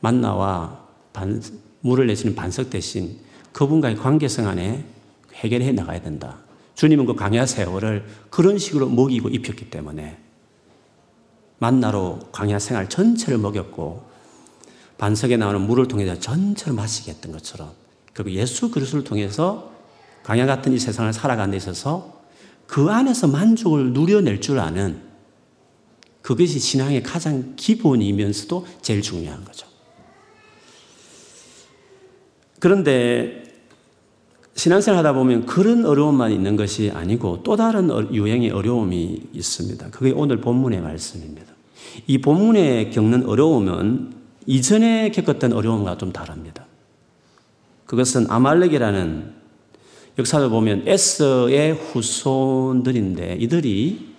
만나와 0.00 0.80
반, 1.12 1.42
물을 1.80 2.06
내시는 2.06 2.34
반석 2.34 2.70
대신 2.70 3.18
그분과의 3.52 3.96
관계성 3.96 4.46
안에 4.46 4.84
해결해 5.34 5.72
나가야 5.72 6.02
된다. 6.02 6.38
주님은 6.74 7.06
그 7.06 7.14
강야 7.14 7.46
세월을 7.46 8.06
그런 8.30 8.58
식으로 8.58 8.88
먹이고 8.88 9.28
입혔기 9.28 9.70
때문에 9.70 10.18
만나로 11.58 12.20
광야 12.32 12.58
생활 12.58 12.88
전체를 12.88 13.38
먹였고 13.38 14.08
반석에 14.98 15.36
나오는 15.36 15.60
물을 15.60 15.88
통해서 15.88 16.18
전체를 16.18 16.74
마시게 16.74 17.12
했던 17.12 17.32
것처럼 17.32 17.72
그리고 18.12 18.30
예수 18.32 18.70
그리스도를 18.70 19.04
통해서 19.04 19.72
광야 20.24 20.46
같은 20.46 20.72
이 20.72 20.78
세상을 20.78 21.12
살아가는 21.12 21.50
데 21.50 21.56
있어서 21.56 22.20
그 22.66 22.88
안에서 22.90 23.26
만족을 23.26 23.92
누려낼 23.92 24.40
줄 24.40 24.58
아는 24.58 25.02
그것이 26.22 26.58
신앙의 26.58 27.02
가장 27.02 27.54
기본이면서도 27.56 28.66
제일 28.82 29.02
중요한 29.02 29.44
거죠. 29.44 29.69
그런데 32.60 33.42
신앙생활 34.54 34.98
하다 34.98 35.14
보면 35.14 35.46
그런 35.46 35.86
어려움만 35.86 36.32
있는 36.32 36.56
것이 36.56 36.90
아니고 36.92 37.42
또 37.42 37.56
다른 37.56 37.90
어, 37.90 38.06
유형의 38.12 38.50
어려움이 38.50 39.22
있습니다. 39.32 39.90
그게 39.90 40.12
오늘 40.12 40.40
본문의 40.40 40.80
말씀입니다. 40.80 41.54
이 42.06 42.18
본문에 42.18 42.90
겪는 42.90 43.26
어려움은 43.26 44.12
이전에 44.46 45.10
겪었던 45.10 45.52
어려움과 45.52 45.96
좀 45.96 46.12
다릅니다. 46.12 46.66
그것은 47.86 48.26
아말렉이라는 48.28 49.32
역사를 50.18 50.48
보면 50.48 50.82
에스의 50.86 51.72
후손들인데 51.72 53.38
이들이 53.40 54.14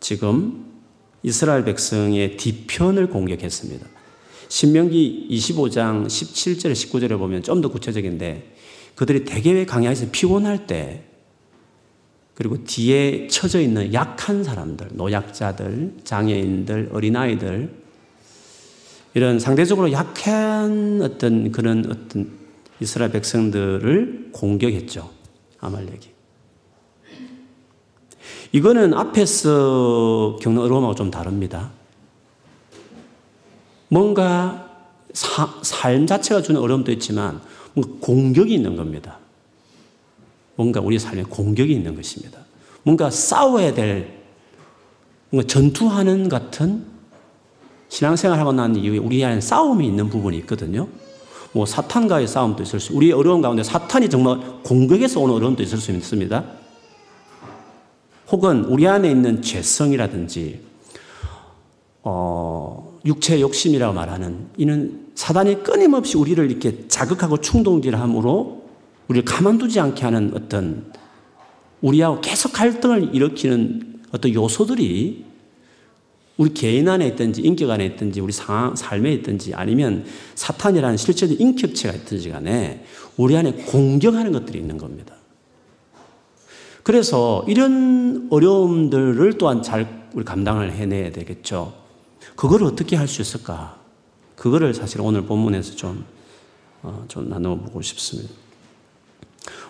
지금 0.00 0.66
이스라엘 1.22 1.64
백성의 1.64 2.36
뒤편을 2.36 3.08
공격했습니다. 3.08 3.93
신명기 4.54 5.26
25장 5.32 6.06
17절 6.06 6.70
19절에 6.74 7.18
보면 7.18 7.42
좀 7.42 7.60
더 7.60 7.68
구체적인데 7.68 8.54
그들이 8.94 9.24
대개의 9.24 9.66
강야에서 9.66 10.06
피곤할 10.12 10.68
때 10.68 11.02
그리고 12.34 12.62
뒤에 12.62 13.26
처져 13.26 13.60
있는 13.60 13.92
약한 13.92 14.44
사람들, 14.44 14.90
노약자들, 14.92 15.94
장애인들, 16.04 16.90
어린아이들 16.92 17.74
이런 19.14 19.40
상대적으로 19.40 19.90
약한 19.90 21.00
어떤 21.02 21.50
그런 21.50 21.90
어떤 21.90 22.30
이스라엘 22.78 23.10
백성들을 23.10 24.28
공격했죠. 24.30 25.10
아말렉이. 25.58 26.14
이거는 28.52 28.94
앞에서 28.94 30.38
겪는 30.40 30.62
어려움하고 30.62 30.94
좀 30.94 31.10
다릅니다. 31.10 31.72
뭔가 33.94 34.68
사, 35.12 35.54
삶 35.62 36.04
자체가 36.04 36.42
주는 36.42 36.60
어려움도 36.60 36.90
있지만 36.90 37.40
뭔가 37.74 37.94
공격이 38.00 38.52
있는 38.52 38.74
겁니다. 38.74 39.18
뭔가 40.56 40.80
우리 40.80 40.98
삶에 40.98 41.22
공격이 41.22 41.72
있는 41.72 41.94
것입니다. 41.94 42.40
뭔가 42.82 43.08
싸워야 43.08 43.72
될, 43.72 44.12
뭔가 45.30 45.46
전투하는 45.46 46.28
같은 46.28 46.86
신앙생활하고 47.88 48.52
난 48.52 48.74
이후에 48.74 48.98
우리 48.98 49.24
안에 49.24 49.40
싸움이 49.40 49.86
있는 49.86 50.08
부분이 50.08 50.38
있거든요. 50.38 50.88
뭐 51.52 51.64
사탄과의 51.64 52.26
싸움도 52.26 52.64
있을 52.64 52.80
수, 52.80 52.96
우리의 52.96 53.12
어려운 53.12 53.42
가운데 53.42 53.62
사탄이 53.62 54.08
정말 54.08 54.40
공격에서 54.64 55.20
오는 55.20 55.36
어려움도 55.36 55.62
있을 55.62 55.78
수 55.78 55.92
있습니다. 55.92 56.44
혹은 58.32 58.64
우리 58.64 58.88
안에 58.88 59.08
있는 59.08 59.40
죄성이라든지, 59.40 60.62
어, 62.02 62.93
육체 63.04 63.40
욕심이라고 63.40 63.92
말하는 63.92 64.46
이는 64.56 65.08
사단이 65.14 65.62
끊임없이 65.62 66.16
우리를 66.16 66.50
이렇게 66.50 66.88
자극하고 66.88 67.40
충동질함으로 67.40 68.64
우리를 69.08 69.24
가만두지 69.24 69.78
않게 69.80 70.02
하는 70.02 70.32
어떤 70.34 70.92
우리하고 71.82 72.20
계속 72.20 72.52
갈등을 72.52 73.14
일으키는 73.14 74.00
어떤 74.10 74.32
요소들이 74.32 75.24
우리 76.36 76.52
개인 76.52 76.88
안에 76.88 77.06
있든지 77.08 77.42
인격 77.42 77.70
안에 77.70 77.84
있든지 77.86 78.20
우리 78.20 78.32
상황, 78.32 78.74
삶에 78.74 79.12
있든지 79.14 79.54
아니면 79.54 80.04
사탄이라는 80.34 80.96
실제적인 80.96 81.38
인격체가 81.38 81.94
있든지 81.94 82.30
간에 82.30 82.84
우리 83.16 83.36
안에 83.36 83.52
공격하는 83.52 84.32
것들이 84.32 84.58
있는 84.58 84.78
겁니다. 84.78 85.14
그래서 86.82 87.44
이런 87.48 88.26
어려움들을 88.30 89.38
또한 89.38 89.62
잘 89.62 90.08
감당을 90.24 90.72
해내야 90.72 91.12
되겠죠. 91.12 91.83
그걸 92.36 92.64
어떻게 92.64 92.96
할 92.96 93.06
수 93.08 93.22
있을까? 93.22 93.78
그거를 94.36 94.74
사실 94.74 95.00
오늘 95.00 95.22
본문에서 95.22 95.76
좀, 95.76 96.04
어, 96.82 97.04
좀 97.08 97.28
나눠보고 97.28 97.80
싶습니다. 97.82 98.30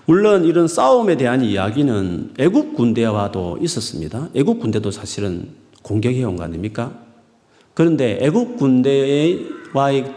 물론 0.07 0.45
이런 0.45 0.69
싸움에 0.69 1.17
대한 1.17 1.43
이야기는 1.43 2.35
애국 2.39 2.75
군대와도 2.75 3.59
있었습니다. 3.61 4.29
애국 4.35 4.61
군대도 4.61 4.91
사실은 4.91 5.51
공격해온 5.83 6.37
거 6.37 6.45
아닙니까? 6.45 6.93
그런데 7.75 8.19
애국 8.21 8.57
군대와의 8.57 10.15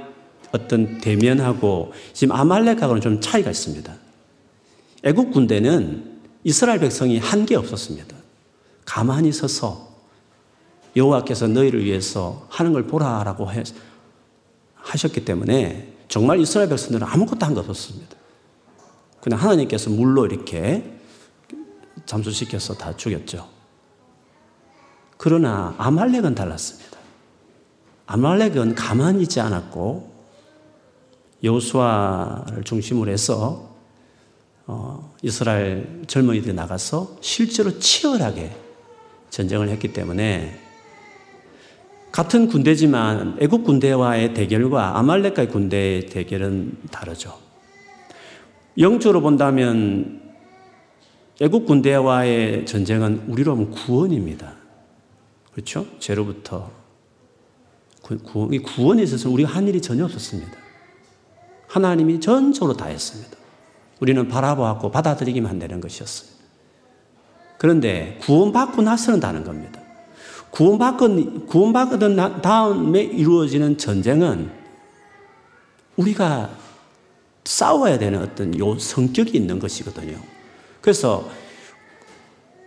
어떤 0.51 0.99
대면하고 0.99 1.91
지금 2.13 2.35
아말렉하고는 2.35 3.01
좀 3.01 3.19
차이가 3.21 3.49
있습니다. 3.51 3.93
애국 5.03 5.31
군대는 5.31 6.17
이스라엘 6.43 6.79
백성이 6.79 7.17
한 7.17 7.45
게 7.45 7.55
없었습니다. 7.55 8.15
가만히 8.85 9.31
서서 9.33 9.86
여호와께서 10.97 11.47
너희를 11.47 11.85
위해서 11.85 12.45
하는 12.49 12.73
걸 12.73 12.83
보라라고 12.83 13.47
하셨기 14.75 15.23
때문에 15.23 15.93
정말 16.07 16.39
이스라엘 16.39 16.69
백성들은 16.69 17.05
아무것도 17.07 17.45
한거 17.45 17.61
없었습니다. 17.61 18.15
그냥 19.21 19.39
하나님께서 19.39 19.89
물로 19.89 20.25
이렇게 20.25 20.99
잠수시켜서 22.05 22.73
다 22.75 22.95
죽였죠. 22.95 23.47
그러나 25.17 25.75
아말렉은 25.77 26.35
달랐습니다. 26.35 26.97
아말렉은 28.05 28.75
가만히 28.75 29.23
있지 29.23 29.39
않았고 29.39 30.15
여호수아를 31.43 32.63
중심으로 32.63 33.11
해서 33.11 33.75
어, 34.65 35.13
이스라엘 35.21 36.03
젊은이들이 36.07 36.53
나가서 36.53 37.17
실제로 37.21 37.77
치열하게 37.79 38.55
전쟁을 39.29 39.69
했기 39.69 39.93
때문에 39.93 40.66
같은 42.11 42.47
군대지만 42.47 43.37
애국 43.39 43.63
군대와의 43.63 44.33
대결과 44.33 44.97
아말렉과의 44.97 45.49
군대의 45.49 46.05
대결은 46.07 46.77
다르죠. 46.91 47.37
영적으로 48.77 49.21
본다면 49.21 50.21
애국 51.41 51.65
군대와의 51.65 52.65
전쟁은 52.65 53.25
우리로 53.27 53.53
하면 53.53 53.71
구원입니다. 53.71 54.53
그렇죠? 55.51 55.85
죄로부터 55.99 56.71
구원, 58.23 58.53
이 58.53 58.59
구원에 58.59 59.03
있어서 59.03 59.29
우리가 59.29 59.49
한 59.49 59.67
일이 59.67 59.81
전혀 59.81 60.05
없었습니다. 60.05 60.51
하나님이 61.67 62.19
전적으로 62.19 62.75
다 62.75 62.85
했습니다. 62.85 63.37
우리는 63.99 64.27
바라보았고 64.27 64.91
받아들이기만 64.91 65.59
되는 65.59 65.81
것이었습니다. 65.81 66.37
그런데 67.57 68.19
구원받고 68.21 68.81
나서는 68.83 69.19
다른 69.19 69.43
겁니다. 69.43 69.81
구원받은, 70.51 71.45
구원받은 71.47 72.41
다음에 72.41 73.01
이루어지는 73.01 73.77
전쟁은 73.77 74.49
우리가 75.97 76.49
싸워야 77.43 77.97
되는 77.97 78.21
어떤 78.21 78.57
요 78.59 78.77
성격이 78.77 79.37
있는 79.37 79.59
것이거든요. 79.59 80.17
그래서 80.81 81.29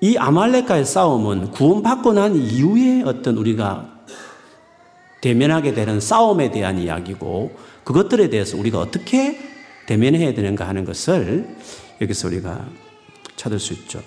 이 0.01 0.17
아말렉과의 0.17 0.85
싸움은 0.85 1.51
구원받고 1.51 2.15
난 2.15 2.35
이후에 2.35 3.03
어떤 3.03 3.37
우리가 3.37 4.01
대면하게 5.21 5.75
되는 5.75 6.01
싸움에 6.01 6.51
대한 6.51 6.79
이야기고 6.79 7.55
그것들에 7.85 8.31
대해서 8.31 8.57
우리가 8.57 8.79
어떻게 8.79 9.39
대면해야 9.87 10.33
되는가 10.33 10.67
하는 10.67 10.85
것을 10.85 11.57
여기서 12.01 12.29
우리가 12.29 12.67
찾을 13.37 13.59
수 13.59 13.75
있죠. 13.75 14.01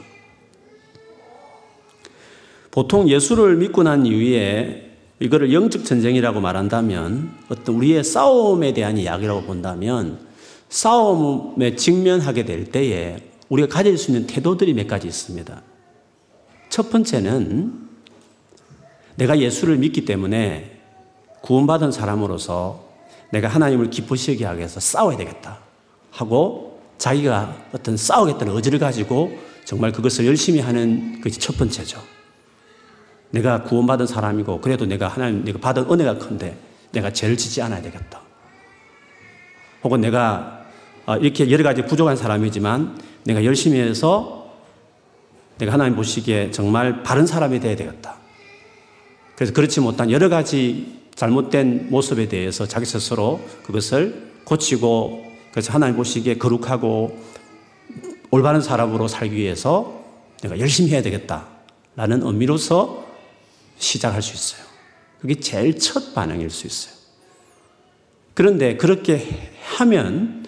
보통 2.73 3.07
예수를 3.07 3.55
믿고 3.57 3.83
난 3.83 4.03
이후에 4.07 4.89
이거를 5.19 5.53
영적 5.53 5.85
전쟁이라고 5.85 6.41
말한다면 6.41 7.31
어떤 7.47 7.75
우리의 7.75 8.03
싸움에 8.03 8.73
대한 8.73 8.97
이야기라고 8.97 9.43
본다면 9.43 10.17
싸움에 10.69 11.75
직면하게 11.75 12.45
될 12.45 12.65
때에 12.65 13.17
우리가 13.49 13.67
가질 13.67 13.95
수 13.99 14.09
있는 14.09 14.25
태도들이 14.25 14.73
몇 14.73 14.87
가지 14.87 15.05
있습니다. 15.05 15.61
첫 16.69 16.89
번째는 16.89 17.73
내가 19.17 19.37
예수를 19.37 19.77
믿기 19.77 20.05
때문에 20.05 20.79
구원받은 21.41 21.91
사람으로서 21.91 22.89
내가 23.31 23.49
하나님을 23.49 23.91
기쁘시게 23.91 24.45
하기 24.45 24.57
위해서 24.57 24.79
싸워야 24.79 25.15
되겠다 25.17 25.59
하고 26.09 26.81
자기가 26.97 27.55
어떤 27.71 27.97
싸우겠다는 27.97 28.55
의지를 28.55 28.79
가지고 28.79 29.31
정말 29.63 29.91
그것을 29.91 30.25
열심히 30.25 30.59
하는 30.59 31.21
것이 31.21 31.39
첫 31.39 31.55
번째죠. 31.55 32.12
내가 33.33 33.63
구원받은 33.63 34.05
사람이고 34.05 34.61
그래도 34.61 34.85
내가 34.85 35.07
하나님 35.07 35.43
내가 35.43 35.57
받은 35.57 35.91
은혜가 35.91 36.19
큰데 36.19 36.55
내가 36.91 37.11
죄를 37.11 37.35
짓지 37.35 37.61
않아야 37.63 37.81
되겠다. 37.81 38.21
혹은 39.83 40.01
내가 40.01 40.65
아, 41.07 41.17
이렇게 41.17 41.49
여러 41.49 41.63
가지 41.63 41.83
부족한 41.83 42.15
사람이지만 42.15 42.97
내가 43.25 43.43
열심히 43.43 43.79
해서 43.79 44.53
내가 45.57 45.73
하나님 45.73 45.95
보시기에 45.95 46.51
정말 46.51 47.01
바른 47.01 47.25
사람이 47.25 47.59
되어야 47.59 47.75
되겠다. 47.75 48.17
그래서 49.35 49.51
그렇지 49.51 49.81
못한 49.81 50.11
여러 50.11 50.29
가지 50.29 51.01
잘못된 51.15 51.87
모습에 51.89 52.27
대해서 52.27 52.67
자기 52.67 52.85
스스로 52.85 53.41
그것을 53.63 54.31
고치고 54.45 55.25
그래서 55.51 55.73
하나님 55.73 55.95
보시기에 55.95 56.37
거룩하고 56.37 57.17
올바른 58.29 58.61
사람으로 58.61 59.07
살기 59.07 59.35
위해서 59.35 60.03
내가 60.41 60.59
열심히 60.59 60.91
해야 60.91 61.01
되겠다라는 61.01 62.21
의미로서 62.21 63.02
시작할 63.77 64.21
수 64.21 64.33
있어요. 64.33 64.65
그게 65.19 65.35
제일 65.35 65.77
첫 65.79 66.13
반응일 66.13 66.49
수 66.49 66.67
있어요. 66.67 66.93
그런데 68.33 68.77
그렇게 68.77 69.51
하면 69.77 70.45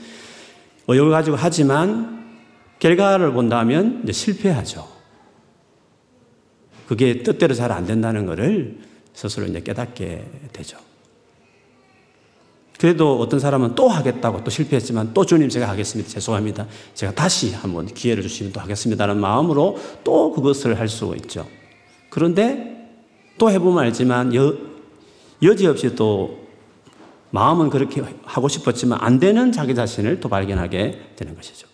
의욕을 0.88 1.12
가지고 1.12 1.38
하지만 1.38 2.40
결과를 2.80 3.32
본다면 3.34 4.02
이제 4.04 4.12
실패하죠. 4.12 4.88
그게 6.88 7.24
뜻대로 7.24 7.54
잘 7.56 7.72
안 7.72 7.86
된다는 7.86 8.26
것을 8.26 8.80
스스로 9.14 9.46
이제 9.48 9.62
깨닫게 9.62 10.26
되죠. 10.54 10.78
그래도 12.78 13.20
어떤 13.20 13.40
사람은 13.40 13.76
또 13.76 13.88
하겠다고 13.88 14.44
또 14.44 14.52
실패했지만 14.52 15.14
또 15.14 15.26
주님 15.26 15.48
제가 15.48 15.70
하겠습니다. 15.70 16.10
죄송합니다. 16.10 16.68
제가 16.94 17.14
다시 17.14 17.54
한번 17.54 17.86
기회를 17.88 18.22
주시면 18.22 18.52
또 18.52 18.60
하겠습니다라는 18.60 19.22
마음으로 19.22 19.80
또 20.04 20.34
그것을 20.34 20.78
할 20.78 20.90
수 20.90 21.16
있죠. 21.18 21.48
그런데 22.10 22.75
또 23.38 23.52
해보면 23.52 23.84
알지만 23.84 24.34
여, 24.36 24.56
여지없이 25.42 25.96
또 25.96 26.46
마음은 27.32 27.70
그렇게 27.70 28.02
하고 28.24 28.48
싶었지만 28.48 29.00
안 29.02 29.20
되는 29.20 29.52
자기 29.52 29.76
자신을 29.76 30.20
또 30.20 30.30
발견하게 30.30 31.14
되는 31.16 31.36
것이죠. 31.36 31.68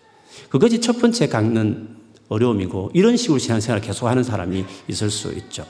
그것이 0.49 0.81
첫 0.81 0.99
번째 0.99 1.27
갖는 1.27 1.89
어려움이고 2.29 2.91
이런 2.93 3.17
식으로 3.17 3.37
신앙생활을 3.37 3.85
계속하는 3.85 4.23
사람이 4.23 4.65
있을 4.87 5.09
수 5.09 5.31
있죠. 5.33 5.65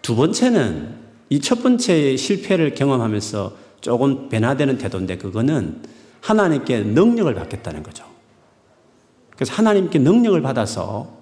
두 0.00 0.16
번째는 0.16 1.08
이 1.30 1.40
첫 1.40 1.62
번째 1.62 2.16
실패를 2.16 2.74
경험하면서 2.74 3.52
조금 3.80 4.28
변화되는 4.28 4.78
태도인데 4.78 5.18
그거는 5.18 5.82
하나님께 6.20 6.80
능력을 6.80 7.32
받겠다는 7.34 7.82
거죠. 7.82 8.04
그래서 9.36 9.52
하나님께 9.52 9.98
능력을 9.98 10.40
받아서 10.40 11.17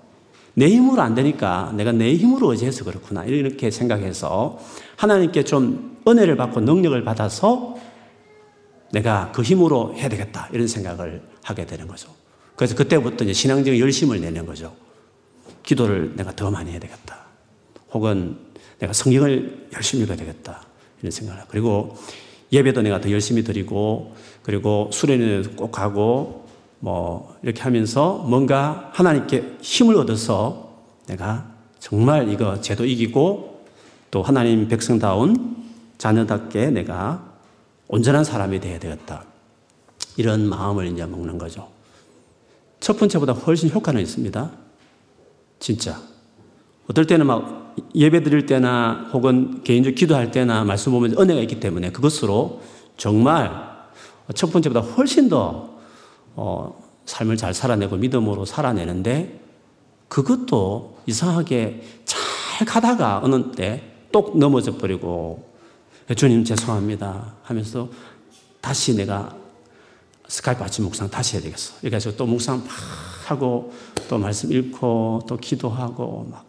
내 0.58 0.68
힘으로 0.68 1.02
안 1.02 1.14
되니까 1.14 1.70
내가 1.76 1.92
내 1.92 2.14
힘으로 2.16 2.50
의지해서 2.52 2.82
그렇구나. 2.82 3.24
이렇게 3.24 3.70
생각해서 3.70 4.58
하나님께 4.96 5.44
좀 5.44 5.98
은혜를 6.08 6.36
받고 6.36 6.60
능력을 6.60 7.04
받아서 7.04 7.76
내가 8.90 9.30
그 9.32 9.42
힘으로 9.42 9.94
해야 9.94 10.08
되겠다. 10.08 10.48
이런 10.52 10.66
생각을 10.66 11.22
하게 11.42 11.66
되는 11.66 11.86
거죠. 11.86 12.08
그래서 12.54 12.74
그때부터 12.74 13.24
이제 13.24 13.34
신앙적인 13.34 13.78
열심을 13.78 14.18
내는 14.18 14.46
거죠. 14.46 14.74
기도를 15.62 16.14
내가 16.16 16.34
더 16.34 16.50
많이 16.50 16.70
해야 16.70 16.80
되겠다. 16.80 17.18
혹은 17.92 18.38
내가 18.78 18.94
성경을 18.94 19.68
열심히 19.74 20.04
읽어야 20.04 20.16
되겠다. 20.16 20.62
이런 21.02 21.10
생각을. 21.10 21.42
그리고 21.48 21.98
예배도 22.50 22.80
내가 22.80 22.98
더 23.02 23.10
열심히 23.10 23.44
드리고, 23.44 24.14
그리고 24.42 24.88
수련회도 24.90 25.50
꼭 25.50 25.70
가고, 25.70 26.45
뭐, 26.78 27.36
이렇게 27.42 27.62
하면서 27.62 28.24
뭔가 28.28 28.90
하나님께 28.92 29.58
힘을 29.60 29.96
얻어서 29.96 30.82
내가 31.06 31.50
정말 31.78 32.28
이거 32.28 32.60
죄도 32.60 32.84
이기고 32.84 33.64
또 34.10 34.22
하나님 34.22 34.68
백성다운 34.68 35.56
자녀답게 35.98 36.70
내가 36.70 37.24
온전한 37.88 38.24
사람이 38.24 38.60
되어야 38.60 38.78
되겠다. 38.78 39.24
이런 40.16 40.48
마음을 40.48 40.86
이제 40.86 41.04
먹는 41.06 41.38
거죠. 41.38 41.68
첫 42.80 42.98
번째보다 42.98 43.32
훨씬 43.32 43.70
효과는 43.70 44.00
있습니다. 44.00 44.50
진짜. 45.58 46.00
어떨 46.88 47.06
때는 47.06 47.26
막 47.26 47.74
예배 47.94 48.22
드릴 48.22 48.46
때나 48.46 49.08
혹은 49.12 49.62
개인적 49.62 49.94
기도할 49.94 50.30
때나 50.30 50.64
말씀 50.64 50.92
보면 50.92 51.16
은혜가 51.18 51.40
있기 51.42 51.60
때문에 51.60 51.90
그것으로 51.92 52.62
정말 52.96 53.50
첫 54.34 54.52
번째보다 54.52 54.80
훨씬 54.80 55.28
더 55.28 55.75
어, 56.36 56.80
삶을 57.06 57.36
잘 57.36 57.52
살아내고 57.52 57.96
믿음으로 57.96 58.44
살아내는데 58.44 59.40
그것도 60.08 60.98
이상하게 61.06 61.82
잘 62.04 62.66
가다가 62.66 63.20
어느 63.22 63.50
때 63.52 63.96
똑 64.16 64.38
넘어져 64.38 64.78
버리고 64.78 65.46
주님 66.16 66.42
죄송합니다 66.42 67.34
하면서 67.42 67.90
다시 68.62 68.96
내가 68.96 69.36
스카이프 70.26 70.64
아침 70.64 70.84
묵상 70.84 71.10
다시 71.10 71.34
해야 71.34 71.42
되겠어. 71.42 71.74
이렇게 71.82 71.96
해서 71.96 72.16
또 72.16 72.24
묵상 72.24 72.64
막 72.64 72.68
하고 73.26 73.74
또 74.08 74.16
말씀 74.16 74.50
읽고 74.50 75.24
또 75.28 75.36
기도하고 75.36 76.28
막 76.30 76.46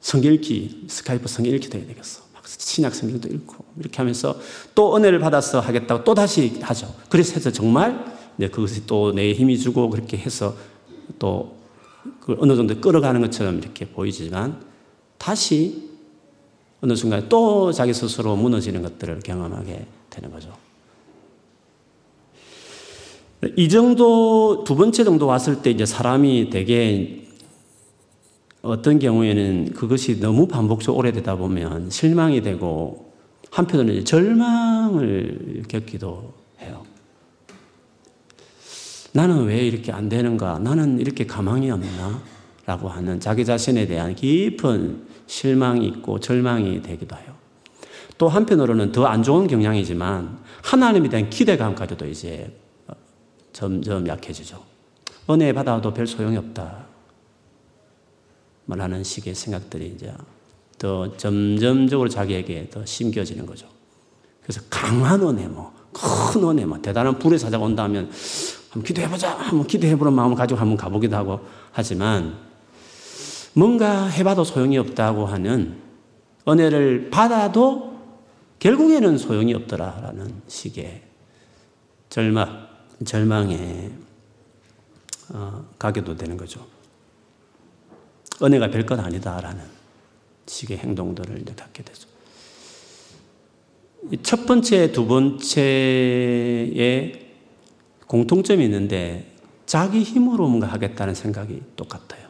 성경 0.00 0.32
읽기, 0.32 0.86
스카이프 0.88 1.26
성경 1.26 1.52
읽기도 1.52 1.78
해야 1.78 1.86
되겠어. 1.88 2.22
막 2.48 2.60
신약 2.60 2.94
성경도 2.94 3.28
읽고 3.28 3.64
이렇게 3.78 3.98
하면서 3.98 4.38
또 4.74 4.96
은혜를 4.96 5.18
받아서 5.18 5.60
하겠다고 5.60 6.04
또 6.04 6.14
다시 6.14 6.58
하죠. 6.62 6.94
그래서 7.08 7.34
해서 7.34 7.50
정말 7.52 8.16
네, 8.36 8.48
그것이 8.48 8.86
또 8.86 9.12
내 9.12 9.32
힘이 9.32 9.58
주고 9.58 9.90
그렇게 9.90 10.16
해서 10.16 10.56
또 11.18 11.56
어느 12.38 12.56
정도 12.56 12.80
끌어가는 12.80 13.20
것처럼 13.20 13.58
이렇게 13.58 13.86
보이지만 13.86 14.62
다시 15.18 15.88
어느 16.80 16.94
순간 16.94 17.28
또 17.28 17.72
자기 17.72 17.92
스스로 17.92 18.36
무너지는 18.36 18.82
것들을 18.82 19.20
경험하게 19.20 19.86
되는 20.10 20.30
거죠. 20.30 20.56
이 23.56 23.68
정도 23.68 24.64
두 24.64 24.74
번째 24.76 25.04
정도 25.04 25.26
왔을 25.26 25.62
때 25.62 25.70
이제 25.70 25.86
사람이 25.86 26.50
되게 26.50 27.27
어떤 28.62 28.98
경우에는 28.98 29.72
그것이 29.72 30.20
너무 30.20 30.48
반복적으로 30.48 30.98
오래되다 31.00 31.36
보면 31.36 31.90
실망이 31.90 32.42
되고 32.42 33.12
한편으로는 33.50 34.04
절망을 34.04 35.62
겪기도 35.68 36.34
해요. 36.60 36.82
나는 39.12 39.44
왜 39.44 39.66
이렇게 39.66 39.92
안 39.92 40.08
되는가? 40.08 40.58
나는 40.58 40.98
이렇게 40.98 41.26
가망이 41.26 41.70
없나? 41.70 42.20
라고 42.66 42.88
하는 42.88 43.18
자기 43.20 43.44
자신에 43.46 43.86
대한 43.86 44.14
깊은 44.14 45.06
실망이 45.26 45.86
있고 45.86 46.20
절망이 46.20 46.82
되기도 46.82 47.16
해요. 47.16 47.34
또 48.18 48.28
한편으로는 48.28 48.92
더 48.92 49.06
안 49.06 49.22
좋은 49.22 49.46
경향이지만 49.46 50.38
하나님에 50.62 51.08
대한 51.08 51.30
기대감까지도 51.30 52.06
이제 52.06 52.52
점점 53.52 54.06
약해지죠. 54.06 54.62
은혜 55.30 55.52
받아도 55.52 55.94
별 55.94 56.06
소용이 56.06 56.36
없다. 56.36 56.87
라는 58.76 59.02
식의 59.02 59.34
생각들이 59.34 59.94
이제 59.96 60.12
더 60.78 61.16
점점적으로 61.16 62.08
자기에게 62.08 62.68
더 62.70 62.84
심겨지는 62.84 63.46
거죠. 63.46 63.66
그래서 64.42 64.60
강한 64.70 65.20
은혜, 65.22 65.46
뭐, 65.46 65.72
큰 65.92 66.42
은혜, 66.44 66.64
뭐, 66.64 66.80
대단한 66.80 67.18
불의 67.18 67.38
사자가 67.38 67.64
온다면 67.64 68.10
한번 68.70 68.82
기도해보자. 68.84 69.36
한번 69.36 69.66
기도해보는 69.66 70.12
마음을 70.12 70.36
가지고 70.36 70.60
한번 70.60 70.76
가보기도 70.76 71.16
하고 71.16 71.40
하지만 71.72 72.36
뭔가 73.54 74.06
해봐도 74.06 74.44
소용이 74.44 74.78
없다고 74.78 75.26
하는 75.26 75.80
은혜를 76.46 77.10
받아도 77.10 77.98
결국에는 78.58 79.18
소용이 79.18 79.54
없더라라는 79.54 80.42
식의 80.46 81.02
절망, 82.08 82.68
절망에 83.04 83.90
어, 85.30 85.64
가게도 85.78 86.16
되는 86.16 86.36
거죠. 86.36 86.77
은혜가 88.42 88.70
별것 88.70 88.98
아니다라는 88.98 89.62
식의 90.46 90.78
행동들을 90.78 91.42
이제 91.42 91.54
갖게 91.54 91.82
되죠. 91.82 92.08
첫 94.22 94.46
번째, 94.46 94.92
두 94.92 95.06
번째에 95.06 95.68
공통점이 98.06 98.64
있는데 98.64 99.34
자기 99.66 100.02
힘으로 100.02 100.48
뭔가 100.48 100.66
하겠다는 100.68 101.14
생각이 101.14 101.62
똑같아요. 101.76 102.28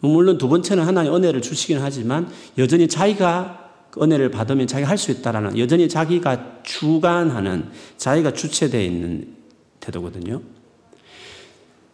물론 0.00 0.38
두 0.38 0.48
번째는 0.48 0.84
하나님 0.84 1.14
은혜를 1.14 1.42
주시긴 1.42 1.78
하지만 1.80 2.30
여전히 2.56 2.88
자기가 2.88 3.66
은혜를 4.00 4.30
받으면 4.30 4.66
자기가 4.66 4.88
할 4.88 4.98
수 4.98 5.10
있다라는 5.10 5.58
여전히 5.58 5.88
자기가 5.88 6.62
주관하는 6.62 7.70
자기가 7.96 8.32
주체되어 8.32 8.80
있는 8.80 9.36
태도거든요. 9.80 10.40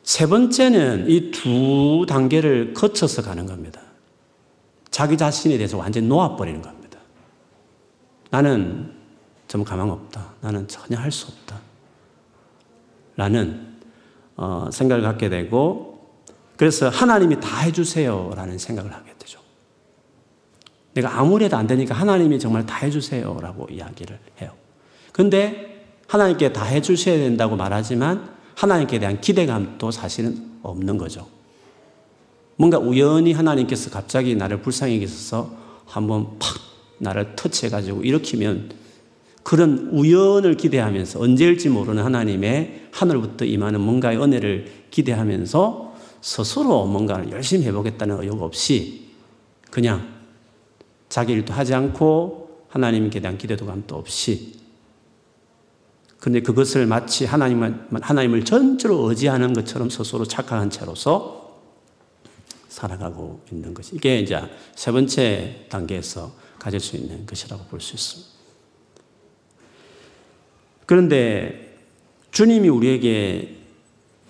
세 0.04 0.26
번째는 0.26 1.06
이 1.08 1.30
두 1.32 2.04
단계를 2.06 2.74
거쳐서 2.74 3.22
가는 3.22 3.46
겁니다. 3.46 3.80
자기 4.90 5.16
자신에 5.16 5.56
대해서 5.56 5.76
완전히 5.78 6.06
놓아버리는 6.06 6.60
겁니다. 6.62 6.98
나는 8.30 8.92
좀 9.48 9.64
가망 9.64 9.90
없다. 9.90 10.34
나는 10.40 10.68
전혀 10.68 10.98
할 10.98 11.10
수 11.10 11.26
없다. 11.28 11.60
라는 13.16 13.74
어, 14.36 14.68
생각을 14.72 15.02
갖게 15.02 15.28
되고 15.28 16.12
그래서 16.56 16.88
하나님이 16.88 17.40
다 17.40 17.60
해주세요. 17.60 18.32
라는 18.36 18.58
생각을 18.58 18.92
하게 18.92 19.12
되죠. 19.18 19.40
내가 20.94 21.18
아무리 21.18 21.46
해도 21.46 21.56
안 21.56 21.66
되니까 21.66 21.94
하나님이 21.94 22.38
정말 22.38 22.66
다 22.66 22.76
해주세요. 22.76 23.38
라고 23.40 23.66
이야기를 23.70 24.18
해요. 24.42 24.52
근데 25.12 25.86
하나님께 26.08 26.52
다 26.52 26.64
해주셔야 26.64 27.16
된다고 27.16 27.56
말하지만 27.56 28.33
하나님께 28.54 28.98
대한 28.98 29.20
기대감도 29.20 29.90
사실은 29.90 30.58
없는 30.62 30.98
거죠. 30.98 31.26
뭔가 32.56 32.78
우연히 32.78 33.32
하나님께서 33.32 33.90
갑자기 33.90 34.34
나를 34.34 34.62
불쌍히 34.62 35.00
계셔서 35.00 35.52
한번 35.86 36.38
팍 36.38 36.56
나를 36.98 37.36
터치해가지고 37.36 38.02
일으키면 38.02 38.70
그런 39.42 39.90
우연을 39.92 40.56
기대하면서 40.56 41.20
언제일지 41.20 41.68
모르는 41.68 42.02
하나님의 42.02 42.88
하늘부터 42.92 43.44
임하는 43.44 43.80
뭔가의 43.80 44.22
은혜를 44.22 44.86
기대하면서 44.90 45.94
스스로 46.22 46.86
뭔가를 46.86 47.30
열심히 47.30 47.66
해보겠다는 47.66 48.22
의욕 48.22 48.40
없이 48.40 49.08
그냥 49.70 50.08
자기 51.10 51.34
일도 51.34 51.52
하지 51.52 51.74
않고 51.74 52.66
하나님께 52.68 53.20
대한 53.20 53.36
기대도 53.36 53.66
감도 53.66 53.96
없이 53.96 54.54
그런데 56.24 56.40
그것을 56.40 56.86
마치 56.86 57.26
하나님을, 57.26 57.88
하나님을 58.00 58.46
전적으로 58.46 59.10
의지하는 59.10 59.52
것처럼 59.52 59.90
스스로 59.90 60.24
착각한 60.24 60.70
채로서 60.70 61.60
살아가고 62.70 63.42
있는 63.52 63.74
것이 63.74 63.94
이게 63.94 64.20
이제 64.20 64.40
세 64.74 64.90
번째 64.90 65.66
단계에서 65.68 66.32
가질 66.58 66.80
수 66.80 66.96
있는 66.96 67.26
것이라고 67.26 67.64
볼 67.64 67.78
수 67.78 67.92
있습니다. 67.92 68.32
그런데 70.86 71.76
주님이 72.30 72.70
우리에게 72.70 73.58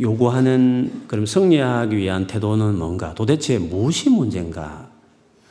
요구하는 0.00 1.04
그럼 1.07 1.26
승리하기 1.26 1.96
위한 1.96 2.26
태도는 2.26 2.76
뭔가 2.76 3.14
도대체 3.14 3.59
무엇이 3.59 4.11
문제인가 4.11 4.90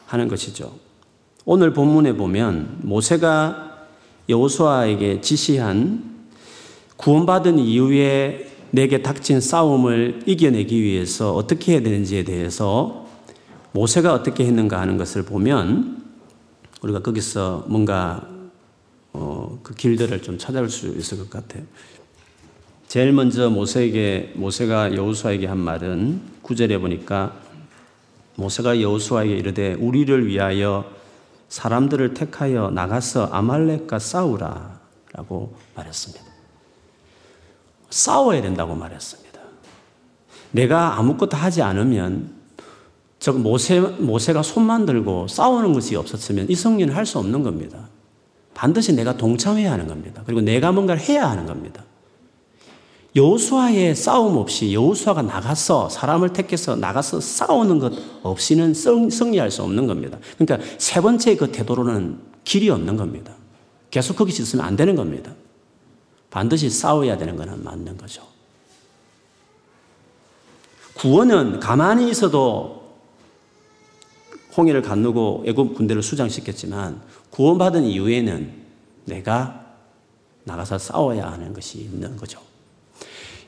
하는 0.07 0.27
것이죠. 0.27 0.77
오늘 1.45 1.71
본문에 1.71 2.17
보면 2.17 2.79
모세가 2.81 3.87
여호수아에게 4.27 5.21
지시한 5.21 6.11
구원받은 7.03 7.59
이후에 7.59 8.49
내게 8.71 9.01
닥친 9.01 9.41
싸움을 9.41 10.23
이겨내기 10.25 10.81
위해서 10.81 11.33
어떻게 11.35 11.73
해야 11.73 11.81
되는지에 11.81 12.23
대해서 12.23 13.05
모세가 13.73 14.13
어떻게 14.13 14.45
했는가 14.45 14.79
하는 14.79 14.97
것을 14.97 15.23
보면 15.23 16.01
우리가 16.81 17.01
거기서 17.01 17.65
뭔가 17.67 18.25
어, 19.11 19.59
그 19.63 19.75
길들을 19.75 20.21
좀 20.21 20.37
찾아올 20.37 20.69
수 20.69 20.87
있을 20.87 21.17
것 21.17 21.29
같아요. 21.29 21.63
제일 22.87 23.11
먼저 23.11 23.49
모세에게 23.49 24.31
모세가 24.35 24.95
여호수아에게 24.95 25.45
한 25.45 25.57
말은 25.57 26.21
구절에 26.41 26.77
보니까 26.77 27.35
모세가 28.35 28.79
여호수아에게 28.79 29.35
이르되 29.35 29.73
우리를 29.73 30.25
위하여 30.25 30.89
사람들을 31.49 32.13
택하여 32.13 32.69
나가서 32.69 33.25
아말렉과 33.25 33.99
싸우라라고 33.99 35.53
말했습니다. 35.75 36.32
싸워야 37.93 38.41
된다고 38.41 38.73
말했습니다. 38.75 39.39
내가 40.51 40.97
아무것도 40.97 41.37
하지 41.37 41.61
않으면 41.61 42.31
저 43.19 43.31
모세, 43.31 43.79
모세가 43.79 44.43
손만 44.43 44.85
들고 44.85 45.27
싸우는 45.27 45.73
것이 45.73 45.95
없었으면 45.95 46.49
이 46.49 46.55
성리는 46.55 46.93
할 46.93 47.05
수 47.05 47.19
없는 47.19 47.43
겁니다. 47.43 47.87
반드시 48.53 48.93
내가 48.93 49.15
동참해야 49.15 49.71
하는 49.71 49.87
겁니다. 49.87 50.23
그리고 50.25 50.41
내가 50.41 50.71
뭔가를 50.71 51.01
해야 51.01 51.29
하는 51.29 51.45
겁니다. 51.45 51.83
여호수아의 53.15 53.95
싸움 53.95 54.37
없이 54.37 54.73
여호수아가 54.73 55.21
나가서 55.21 55.89
사람을 55.89 56.33
택해서 56.33 56.75
나가서 56.75 57.19
싸우는 57.21 57.77
것 57.77 57.93
없이는 58.23 58.73
승리할 58.73 59.51
수 59.51 59.61
없는 59.61 59.85
겁니다. 59.85 60.17
그러니까 60.37 60.67
세 60.79 60.99
번째 60.99 61.35
그 61.35 61.51
태도로는 61.51 62.17
길이 62.43 62.69
없는 62.69 62.97
겁니다. 62.97 63.33
계속 63.91 64.17
거기 64.17 64.31
있으면 64.31 64.65
안 64.65 64.75
되는 64.75 64.95
겁니다. 64.95 65.33
반드시 66.33 66.67
싸워야 66.67 67.15
되는 67.15 67.35
것은 67.35 67.63
맞는 67.63 67.95
거죠. 67.95 68.23
구원은 70.95 71.59
가만히 71.59 72.09
있어도 72.09 72.95
홍해를 74.57 74.81
건너고 74.81 75.43
애굽 75.45 75.75
군대를 75.75 76.01
수장시켰지만 76.01 77.03
구원받은 77.29 77.83
이후에는 77.83 78.51
내가 79.05 79.63
나가서 80.45 80.79
싸워야 80.79 81.31
하는 81.31 81.53
것이 81.53 81.77
있는 81.77 82.17
거죠. 82.17 82.41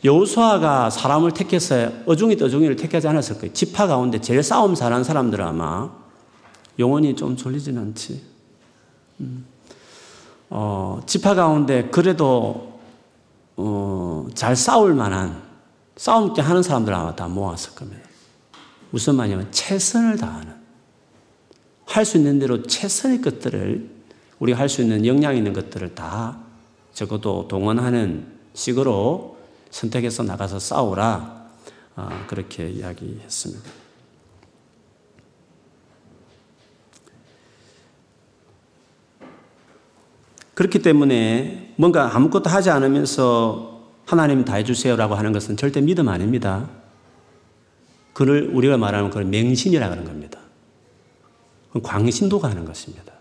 여호수아가 0.03 0.91
사람을 0.91 1.31
택해서 1.31 1.91
어중이 2.05 2.37
떠중이를 2.37 2.75
택하지 2.75 3.07
않았을 3.07 3.39
거예요. 3.39 3.51
지파 3.51 3.87
가운데 3.87 4.21
제일 4.21 4.43
싸움 4.43 4.75
잘하는 4.75 5.03
사람들은 5.03 5.43
아마 5.43 5.89
영혼이 6.77 7.15
좀 7.15 7.35
졸리진 7.35 7.79
않지. 7.79 8.21
음. 9.21 9.47
어, 10.51 11.01
지파 11.07 11.33
가운데 11.33 11.89
그래도 11.89 12.74
어, 13.57 14.27
잘 14.33 14.55
싸울 14.55 14.93
만한 14.93 15.43
싸움게 15.95 16.41
하는 16.41 16.61
사람들 16.61 16.93
아마 16.93 17.15
다 17.15 17.27
모았을 17.27 17.75
겁니다. 17.75 18.03
무슨 18.89 19.15
말이냐면 19.15 19.51
최선을 19.51 20.17
다하는 20.17 20.55
할 21.85 22.03
수 22.03 22.17
있는 22.17 22.39
대로 22.39 22.63
최선의 22.63 23.21
것들을 23.21 23.89
우리가 24.39 24.59
할 24.59 24.67
수 24.67 24.81
있는 24.81 25.05
역량 25.05 25.35
있는 25.37 25.53
것들을 25.53 25.95
다 25.95 26.39
적어도 26.93 27.47
동원하는 27.47 28.27
식으로 28.53 29.37
선택해서 29.69 30.23
나가서 30.23 30.59
싸우라 30.59 31.45
아, 31.95 32.27
그렇게 32.27 32.69
이야기했습니다. 32.69 33.69
그렇기 40.53 40.79
때문에 40.79 41.64
뭔가 41.75 42.15
아무것도 42.15 42.49
하지 42.49 42.69
않으면서 42.69 43.81
하나님 44.05 44.45
다 44.45 44.55
해주세요라고 44.55 45.15
하는 45.15 45.33
것은 45.33 45.57
절대 45.57 45.81
믿음 45.81 46.07
아닙니다. 46.07 46.69
그를 48.13 48.49
우리가 48.53 48.77
말하는 48.77 49.09
그걸 49.09 49.25
맹신이라고 49.25 49.91
하는 49.91 50.05
겁니다. 50.05 50.39
광신도가 51.83 52.49
하는 52.49 52.63
것입니다. 52.63 53.13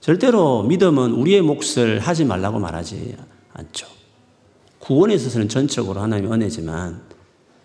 절대로 0.00 0.62
믿음은 0.62 1.12
우리의 1.12 1.42
몫을 1.42 1.98
하지 1.98 2.24
말라고 2.24 2.58
말하지 2.58 3.16
않죠. 3.52 3.86
구원에 4.78 5.14
있어서는 5.14 5.48
전적으로 5.48 6.00
하나님의 6.00 6.32
은혜지만, 6.32 7.02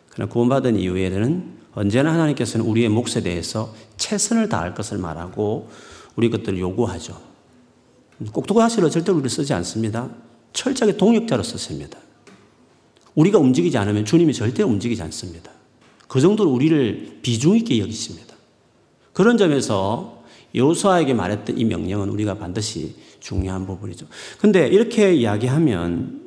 그러나 0.10 0.30
구원받은 0.30 0.76
이후에는 0.76 1.60
언제나 1.74 2.12
하나님께서는 2.14 2.66
우리의 2.66 2.90
몫에 2.90 3.22
대해서 3.22 3.74
최선을 3.98 4.50
다할 4.50 4.74
것을 4.74 4.98
말하고 4.98 5.70
우리 6.16 6.30
것들을 6.30 6.60
요구하죠. 6.60 7.31
꼭두가시로 8.32 8.90
절대로 8.90 9.16
우리를 9.18 9.30
쓰지 9.30 9.54
않습니다. 9.54 10.10
철저하게 10.54 10.98
동역자로 10.98 11.44
썼습니다. 11.44 11.98
우리가 13.16 13.40
움직이지 13.40 13.78
않으면 13.78 14.06
주님이 14.06 14.34
절대 14.34 14.64
움직이지 14.64 15.02
않습니다. 15.04 15.52
그 16.08 16.20
정도로 16.20 16.52
우리를 16.52 17.20
비중 17.22 17.56
있게 17.58 17.80
여기십니다. 17.80 18.36
그런 19.14 19.38
점에서 19.38 20.24
여호수아에게 20.54 21.14
말했던 21.14 21.58
이 21.58 21.66
명령은 21.66 22.10
우리가 22.10 22.38
반드시 22.38 22.96
중요한 23.20 23.66
부분이죠. 23.66 24.08
근데 24.40 24.68
이렇게 24.68 25.14
이야기하면 25.14 26.22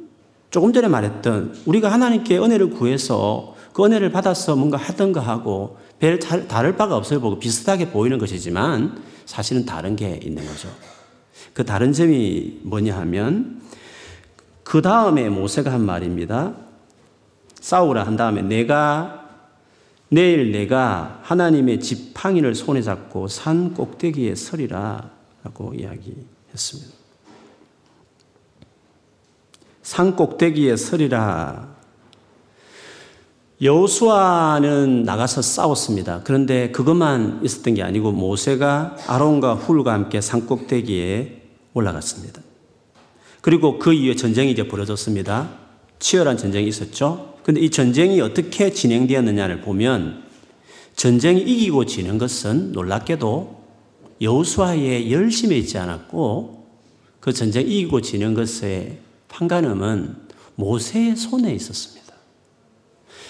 조금 0.50 0.72
전에 0.72 0.88
말했던 0.88 1.62
우리가 1.66 1.90
하나님께 1.92 2.38
은혜를 2.38 2.70
구해서 2.70 3.54
그 3.72 3.84
은혜를 3.84 4.12
받아서 4.12 4.54
뭔가 4.56 4.76
하던 4.76 5.12
거 5.12 5.20
하고 5.20 5.76
별 5.98 6.18
다를 6.18 6.76
바가 6.76 6.96
없어 6.96 7.18
보고 7.18 7.38
비슷하게 7.38 7.90
보이는 7.90 8.18
것이지만 8.18 9.02
사실은 9.26 9.66
다른 9.66 9.96
게 9.96 10.20
있는 10.22 10.46
거죠. 10.46 10.68
그 11.54 11.64
다른 11.64 11.92
점이 11.92 12.60
뭐냐 12.64 12.96
하면 12.98 13.62
그 14.64 14.82
다음에 14.82 15.28
모세가 15.28 15.72
한 15.72 15.86
말입니다. 15.86 16.54
싸우라 17.54 18.04
한 18.04 18.16
다음에 18.16 18.42
내가 18.42 19.24
내일 20.08 20.52
내가 20.52 21.20
하나님의 21.22 21.80
지팡이를 21.80 22.54
손에 22.54 22.82
잡고 22.82 23.28
산 23.28 23.72
꼭대기에 23.72 24.34
서리라 24.34 25.10
라고 25.44 25.74
이야기했습니다. 25.74 26.92
산 29.82 30.16
꼭대기에 30.16 30.76
서리라. 30.76 31.74
여호수아는 33.62 35.04
나가서 35.04 35.40
싸웠습니다. 35.40 36.22
그런데 36.24 36.72
그것만 36.72 37.40
있었던 37.44 37.74
게 37.74 37.82
아니고 37.82 38.12
모세가 38.12 38.96
아론과 39.06 39.54
훌과 39.54 39.92
함께 39.92 40.20
산 40.20 40.46
꼭대기에 40.46 41.43
올라갔습니다. 41.74 42.40
그리고 43.40 43.78
그 43.78 43.92
이후에 43.92 44.16
전쟁이 44.16 44.52
이제 44.52 44.66
벌어졌습니다. 44.66 45.58
치열한 45.98 46.38
전쟁이 46.38 46.66
있었죠. 46.68 47.34
근데 47.42 47.60
이 47.60 47.70
전쟁이 47.70 48.20
어떻게 48.20 48.72
진행되었느냐를 48.72 49.60
보면 49.60 50.24
전쟁이 50.96 51.42
이기고 51.42 51.84
지는 51.84 52.16
것은 52.16 52.72
놀랍게도 52.72 53.62
여호수아의 54.20 55.12
열심에 55.12 55.56
있지 55.58 55.76
않았고 55.76 56.66
그 57.20 57.32
전쟁 57.32 57.66
이기고 57.66 58.00
지는 58.00 58.34
것의 58.34 58.98
판가름은 59.28 60.16
모세의 60.54 61.16
손에 61.16 61.52
있었습니다. 61.54 62.14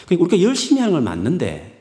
그러니까 0.07 0.25
우리가 0.25 0.49
열심히 0.49 0.81
하는 0.81 0.93
걸 0.93 1.03
맞는데 1.03 1.74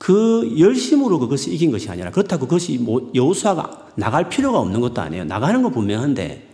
그 0.00 0.54
열심으로 0.58 1.18
그것을 1.18 1.52
이긴 1.52 1.70
것이 1.70 1.90
아니라 1.90 2.10
그렇다고 2.10 2.46
그것이 2.46 2.82
여호수아가 3.14 3.88
나갈 3.96 4.30
필요가 4.30 4.58
없는 4.58 4.80
것도 4.80 5.02
아니에요. 5.02 5.24
나가는 5.24 5.60
거 5.62 5.68
분명한데 5.68 6.48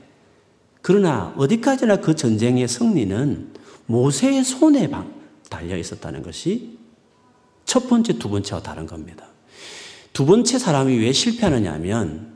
그러나 0.83 1.33
어디까지나 1.37 2.01
그 2.01 2.17
전쟁의 2.17 2.67
승리는 2.67 3.53
모세의 3.87 4.43
손에 4.43 4.91
달려 5.49 5.77
있었다는 5.77 6.25
것이 6.25 6.77
첫 7.65 7.89
번째, 7.89 8.19
두 8.19 8.29
번째와 8.29 8.63
다른 8.63 8.85
겁니다. 8.85 9.27
두 10.13 10.27
번째 10.27 10.59
사람이 10.59 10.99
왜 10.99 11.13
실패하느냐 11.13 11.73
하면 11.75 12.35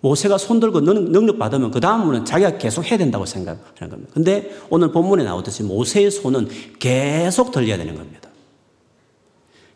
모세가 0.00 0.38
손들고 0.38 0.80
능력 0.80 1.38
받으면 1.38 1.72
그 1.72 1.80
다음은 1.80 2.24
자기가 2.24 2.56
계속 2.56 2.86
해야 2.86 2.96
된다고 2.96 3.26
생각하는 3.26 3.90
겁니다. 3.90 4.12
근데 4.14 4.50
오늘 4.70 4.92
본문에 4.92 5.24
나오듯이 5.24 5.62
모세의 5.62 6.10
손은 6.10 6.48
계속 6.78 7.50
들려야 7.50 7.76
되는 7.76 7.94
겁니다. 7.94 8.29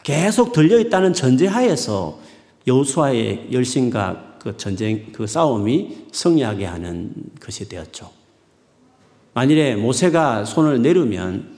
계속 0.04 0.52
들려 0.52 0.78
있다는 0.78 1.14
전제하에서 1.14 2.20
여호수아의 2.66 3.48
열심과 3.50 4.36
그 4.38 4.56
전쟁, 4.56 5.10
그 5.12 5.26
싸움이 5.26 6.06
승리하게 6.12 6.66
하는 6.66 7.12
것이 7.40 7.68
되었죠. 7.68 8.10
만일에 9.32 9.74
모세가 9.74 10.44
손을 10.44 10.82
내리면 10.82 11.54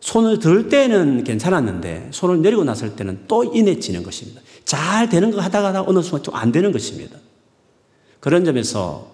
손을 0.00 0.40
들 0.40 0.68
때는 0.68 1.22
괜찮았는데 1.24 2.08
손을 2.12 2.42
내리고 2.42 2.64
났을 2.64 2.96
때는 2.96 3.24
또 3.28 3.44
인해지는 3.44 4.02
것입니다. 4.02 4.40
잘 4.64 5.08
되는 5.08 5.30
거 5.30 5.40
하다가 5.40 5.68
하다가 5.68 5.88
어느 5.88 6.02
순간 6.02 6.22
좀 6.24 6.34
안 6.34 6.50
되는 6.50 6.72
것입니다. 6.72 7.16
그런 8.18 8.44
점에서 8.44 9.12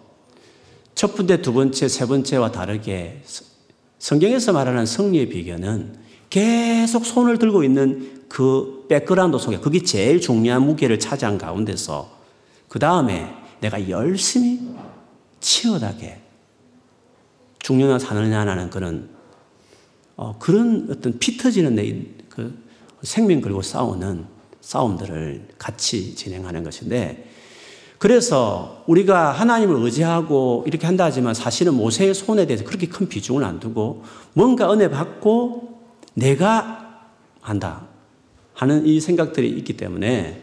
첫 0.95 1.15
번째, 1.15 1.43
두 1.43 1.53
번째, 1.53 1.87
세 1.89 2.07
번째와 2.07 2.51
다르게 2.51 3.23
성경에서 3.99 4.55
말하는 4.55 4.87
승리의 4.87 5.29
비결은 5.29 6.06
계속 6.31 7.07
손을 7.07 7.39
들고 7.39 7.65
있는 7.65 8.25
그 8.29 8.87
백그라운드 8.89 9.39
속에 9.39 9.59
그게 9.59 9.83
제일 9.83 10.21
중요한 10.21 10.63
무게를 10.63 10.99
차지한 10.99 11.39
가운데서 11.39 12.11
그 12.69 12.79
다음에 12.79 13.33
내가 13.61 13.89
열심히 13.89 14.61
치열하게 15.41 16.21
중년을 17.61 18.01
사느냐라는 18.01 18.71
그런 18.71 19.09
어, 20.17 20.37
그런 20.39 20.89
어떤 20.91 21.19
피 21.19 21.37
터지는 21.37 21.75
내 21.75 22.17
그 22.37 22.55
생명 23.03 23.41
걸고 23.41 23.63
싸우는 23.63 24.27
싸움들을 24.61 25.49
같이 25.57 26.15
진행하는 26.15 26.65
것인데 26.65 27.31
그래서 27.97 28.85
우리가 28.87 29.33
하나님을 29.33 29.77
의지하고 29.83 30.65
이렇게 30.67 30.87
한다 30.87 31.05
하지만 31.05 31.33
사실은 31.33 31.73
모세의 31.75 32.13
손에 32.13 32.47
대해서 32.47 32.63
그렇게 32.63 32.89
큰 32.89 33.09
비중을 33.09 33.43
안 33.43 33.59
두고 33.59 34.05
뭔가 34.35 34.71
은혜 34.71 34.91
받고 34.91 35.76
내가 36.17 37.05
한다 37.41 37.87
하는 38.55 38.87
이 38.87 39.01
생각들이 39.01 39.51
있기 39.51 39.77
때문에 39.77 40.43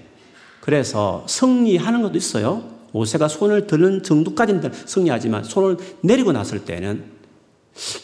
그래서 0.61 1.25
승리하는 1.27 2.03
것도 2.03 2.17
있어요. 2.17 2.71
모세가 2.91 3.27
손을 3.27 3.65
드는 3.65 4.03
정도까지는 4.03 4.71
승리하지만 4.85 5.43
손을 5.43 5.77
내리고 6.01 6.31
났을 6.31 6.63
때는 6.63 7.11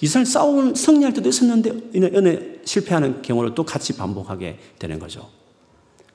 이스라엘 0.01 0.25
싸움 0.25 0.73
승리할 0.73 1.13
때도 1.13 1.29
있었는데 1.29 1.91
은혜 1.95 2.59
실패하는 2.65 3.21
경우를 3.21 3.53
또 3.53 3.63
같이 3.63 3.95
반복하게 3.95 4.57
되는 4.79 4.97
거죠. 4.97 5.29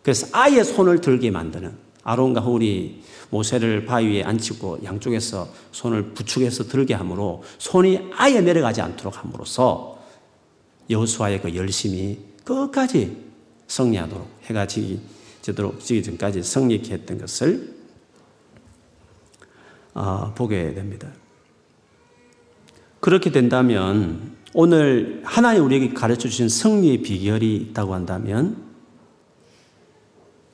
그래서 0.03 0.27
아예 0.33 0.65
손을 0.65 1.01
들게 1.01 1.31
만드는 1.31 1.73
아론과 2.03 2.41
홀이 2.41 3.03
모세를 3.31 3.87
바위 3.87 4.09
위에 4.09 4.23
앉히고 4.25 4.81
양쪽에서 4.85 5.49
손을 5.71 6.15
부축해서 6.15 6.65
들게 6.65 6.95
함으로 6.95 7.45
손이 7.59 8.11
아예 8.17 8.41
내려가지 8.41 8.83
않도록 8.83 9.23
함으로써 9.23 9.94
여호수아의 10.91 11.43
그 11.43 11.55
열심이 11.55 12.19
끝까지 12.45 13.17
승리하도록 13.67 14.29
해가 14.45 14.67
지기 14.67 15.01
제도록 15.43 15.81
지기 15.81 16.03
전까지 16.03 16.43
승리케 16.43 16.93
했던 16.95 17.19
것을 17.19 17.75
어, 19.95 20.33
보게 20.35 20.75
됩니다. 20.75 21.09
그렇게 23.01 23.31
된다면 23.31 24.35
오늘 24.55 25.21
하나님 25.25 25.65
우리에게 25.65 25.93
가르쳐 25.95 26.29
주신 26.29 26.49
승리의 26.49 27.03
비결이 27.03 27.57
있다고 27.57 27.93
한다면 27.93 28.65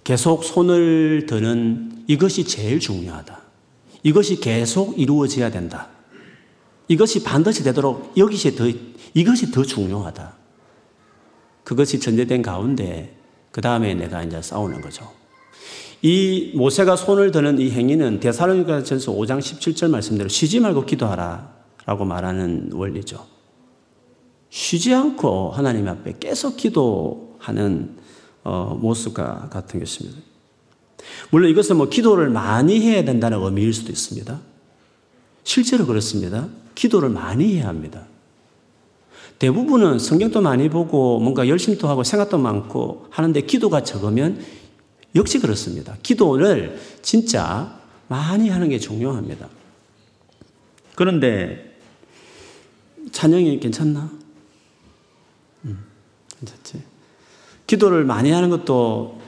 계속 0.02 0.42
손을 0.42 1.26
드는 1.26 2.04
이것이 2.08 2.44
제일 2.44 2.80
중요하다. 2.80 3.40
이것이 4.02 4.40
계속 4.40 4.98
이루어져야 4.98 5.50
된다. 5.50 5.88
이것이 6.88 7.22
반드시 7.22 7.62
되도록 7.62 8.12
여기서 8.16 8.50
더, 8.56 8.64
이것이 9.14 9.50
더 9.50 9.62
중요하다. 9.62 10.36
그것이 11.64 12.00
전제된 12.00 12.42
가운데 12.42 13.16
그 13.50 13.60
다음에 13.60 13.94
내가 13.94 14.22
이제 14.22 14.40
싸우는 14.40 14.80
거죠. 14.80 15.10
이 16.02 16.52
모세가 16.54 16.96
손을 16.96 17.30
드는 17.30 17.58
이 17.58 17.70
행위는 17.70 18.20
대사로니가 18.20 18.84
전서 18.84 19.12
5장 19.12 19.38
17절 19.38 19.90
말씀대로 19.90 20.28
쉬지 20.28 20.60
말고 20.60 20.86
기도하라 20.86 21.52
라고 21.84 22.04
말하는 22.04 22.70
원리죠. 22.72 23.26
쉬지 24.48 24.94
않고 24.94 25.50
하나님 25.50 25.88
앞에 25.88 26.16
계속 26.18 26.56
기도하는 26.56 27.96
어, 28.42 28.78
모습과 28.80 29.50
같은 29.50 29.78
것입니다. 29.78 30.18
물론 31.30 31.50
이것은 31.50 31.76
뭐 31.76 31.88
기도를 31.88 32.30
많이 32.30 32.80
해야 32.80 33.04
된다는 33.04 33.42
의미일 33.42 33.72
수도 33.72 33.92
있습니다. 33.92 34.40
실제로 35.44 35.86
그렇습니다. 35.86 36.48
기도를 36.74 37.10
많이 37.10 37.56
해야 37.56 37.68
합니다. 37.68 38.06
대부분은 39.40 39.98
성경도 39.98 40.42
많이 40.42 40.68
보고 40.68 41.18
뭔가 41.18 41.48
열심도 41.48 41.88
하고 41.88 42.04
생각도 42.04 42.36
많고 42.36 43.06
하는데 43.10 43.40
기도가 43.40 43.82
적으면 43.82 44.38
역시 45.14 45.38
그렇습니다. 45.38 45.96
기도를 46.02 46.78
진짜 47.00 47.80
많이 48.06 48.50
하는 48.50 48.68
게 48.68 48.78
중요합니다. 48.78 49.48
그런데 50.94 51.74
찬영이 53.12 53.60
괜찮나? 53.60 54.10
음, 55.64 55.84
괜찮지. 56.38 56.82
기도를 57.66 58.04
많이 58.04 58.30
하는 58.32 58.50
것도 58.50 59.20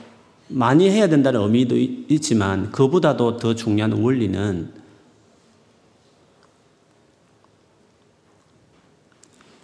많이 0.47 0.91
해야 0.91 1.09
된다는 1.09 1.41
의미도 1.41 1.75
있지만 2.09 2.71
그보다도 2.71 3.37
더 3.37 3.55
중요한 3.55 3.93
원리는 3.93 4.82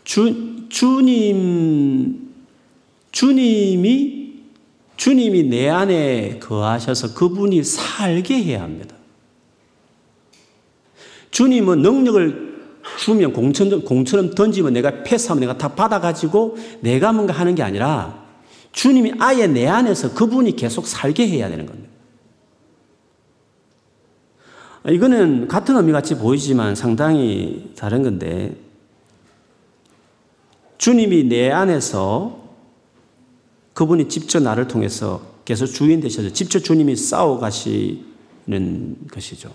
주, 0.10 0.68
주님, 0.70 2.32
주님이, 3.12 4.40
주님이 4.98 5.44
내 5.44 5.70
안에 5.70 6.40
거하셔서 6.40 7.14
그분이 7.14 7.64
살게 7.64 8.42
해야 8.42 8.64
합니다. 8.64 8.96
주님은 11.30 11.84
능력을 11.84 12.82
주면 12.98 13.34
공처럼, 13.34 13.84
공처럼 13.84 14.34
던지면 14.34 14.74
내가 14.74 15.04
패스하면 15.04 15.42
내가 15.42 15.60
다 15.60 15.76
받아가지고 15.76 16.58
내가 16.82 17.14
뭔가 17.14 17.36
하는 17.36 17.54
게 17.54 17.62
아니라 17.62 18.26
주님이 18.72 19.14
아예 19.20 19.46
내 19.46 19.68
안에서 19.68 20.16
그분이 20.16 20.56
계속 20.56 20.88
살게 20.88 21.28
해야 21.28 21.50
되는 21.50 21.68
겁니다. 21.68 21.88
이거는 24.88 25.48
같은 25.48 25.78
의미 25.78 25.92
같이 25.92 26.18
보이지만 26.18 26.74
상당히 26.74 27.70
다른 27.78 28.02
건데 28.02 28.69
주님이 30.80 31.26
내 31.26 31.52
안에서 31.52 32.40
그분이 33.74 34.10
직접 34.10 34.40
나를 34.40 34.68
통해서 34.68 35.22
계속 35.46 35.68
주인 35.68 36.00
되셔서 36.00 36.32
직접 36.32 36.60
주님이 36.60 36.96
싸워 36.96 37.38
가시는 37.38 38.96
것이죠. 39.12 39.54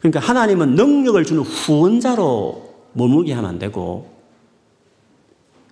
그러니까 0.00 0.20
하나님은 0.20 0.74
능력을 0.74 1.22
주는 1.24 1.42
후원자로 1.42 2.74
머물게 2.94 3.32
하면 3.34 3.50
안 3.50 3.58
되고 3.58 4.10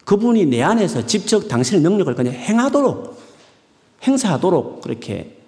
그분이 0.05 0.47
내 0.47 0.63
안에서 0.63 1.07
직접 1.07 1.49
당신의 1.49 1.81
능력을 1.81 2.15
그냥 2.15 2.35
행하도록 2.35 3.19
행사하도록 4.03 4.83
그렇게 4.83 5.39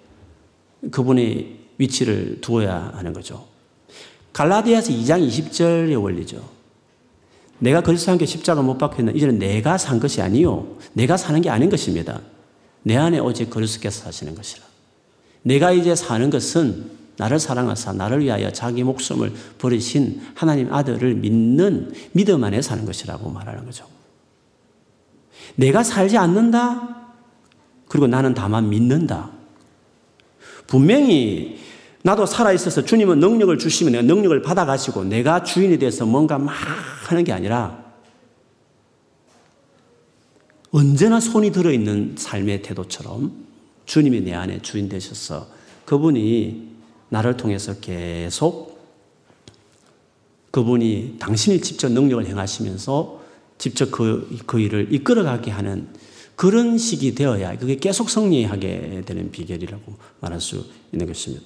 그분의 0.89 1.57
위치를 1.77 2.41
두어야 2.41 2.91
하는 2.95 3.13
거죠. 3.13 3.45
갈라디아서 4.33 4.91
2장 4.93 5.27
20절의 5.27 6.01
원리죠. 6.01 6.58
내가 7.59 7.81
그리스도 7.81 8.11
함께 8.11 8.25
십자가 8.25 8.61
못 8.61 8.77
박혔는 8.77 9.15
이제는 9.15 9.37
내가 9.37 9.77
산 9.77 9.99
것이 9.99 10.21
아니요 10.21 10.77
내가 10.93 11.17
사는 11.17 11.39
게 11.41 11.49
아닌 11.49 11.69
것입니다. 11.69 12.21
내 12.83 12.95
안에 12.95 13.19
오직 13.19 13.49
그리스도께서 13.49 14.03
사시는 14.03 14.35
것이라. 14.35 14.65
내가 15.43 15.71
이제 15.71 15.95
사는 15.95 16.29
것은 16.29 16.99
나를 17.17 17.37
사랑하사 17.37 17.93
나를 17.93 18.21
위하여 18.23 18.51
자기 18.51 18.83
목숨을 18.83 19.33
버리신 19.57 20.21
하나님 20.35 20.73
아들을 20.73 21.15
믿는 21.15 21.93
믿음 22.13 22.43
안에 22.43 22.61
사는 22.61 22.85
것이라고 22.85 23.29
말하는 23.29 23.65
거죠. 23.65 23.85
내가 25.55 25.83
살지 25.83 26.17
않는다. 26.17 26.95
그리고 27.89 28.07
나는 28.07 28.33
다만 28.33 28.69
믿는다. 28.69 29.31
분명히 30.67 31.59
나도 32.03 32.25
살아있어서 32.25 32.85
주님은 32.85 33.19
능력을 33.19 33.57
주시면 33.57 33.91
내가 33.91 34.03
능력을 34.05 34.41
받아가시고 34.41 35.03
내가 35.05 35.43
주인이 35.43 35.77
돼서 35.79 36.05
뭔가 36.05 36.37
막 36.37 36.55
하는 37.09 37.23
게 37.23 37.31
아니라 37.31 37.83
언제나 40.71 41.19
손이 41.19 41.51
들어있는 41.51 42.15
삶의 42.17 42.61
태도처럼 42.61 43.45
주님이 43.85 44.21
내 44.21 44.33
안에 44.33 44.61
주인 44.61 44.87
되셔서 44.87 45.47
그분이 45.85 46.69
나를 47.09 47.35
통해서 47.37 47.79
계속 47.79 48.79
그분이 50.51 51.15
당신이 51.17 51.61
직접 51.61 51.91
능력을 51.91 52.25
행하시면서 52.27 53.19
직접 53.57 53.89
그, 53.89 54.37
그 54.45 54.59
일을 54.59 54.93
이끌어가게 54.93 55.49
하는 55.49 55.87
그런 56.35 56.77
식이 56.77 57.15
되어야 57.15 57.57
그게 57.57 57.75
계속 57.77 58.09
승리하게 58.09 59.03
되는 59.05 59.31
비결이라고 59.31 59.95
말할 60.21 60.39
수 60.39 60.65
있는 60.91 61.07
것입니다. 61.07 61.45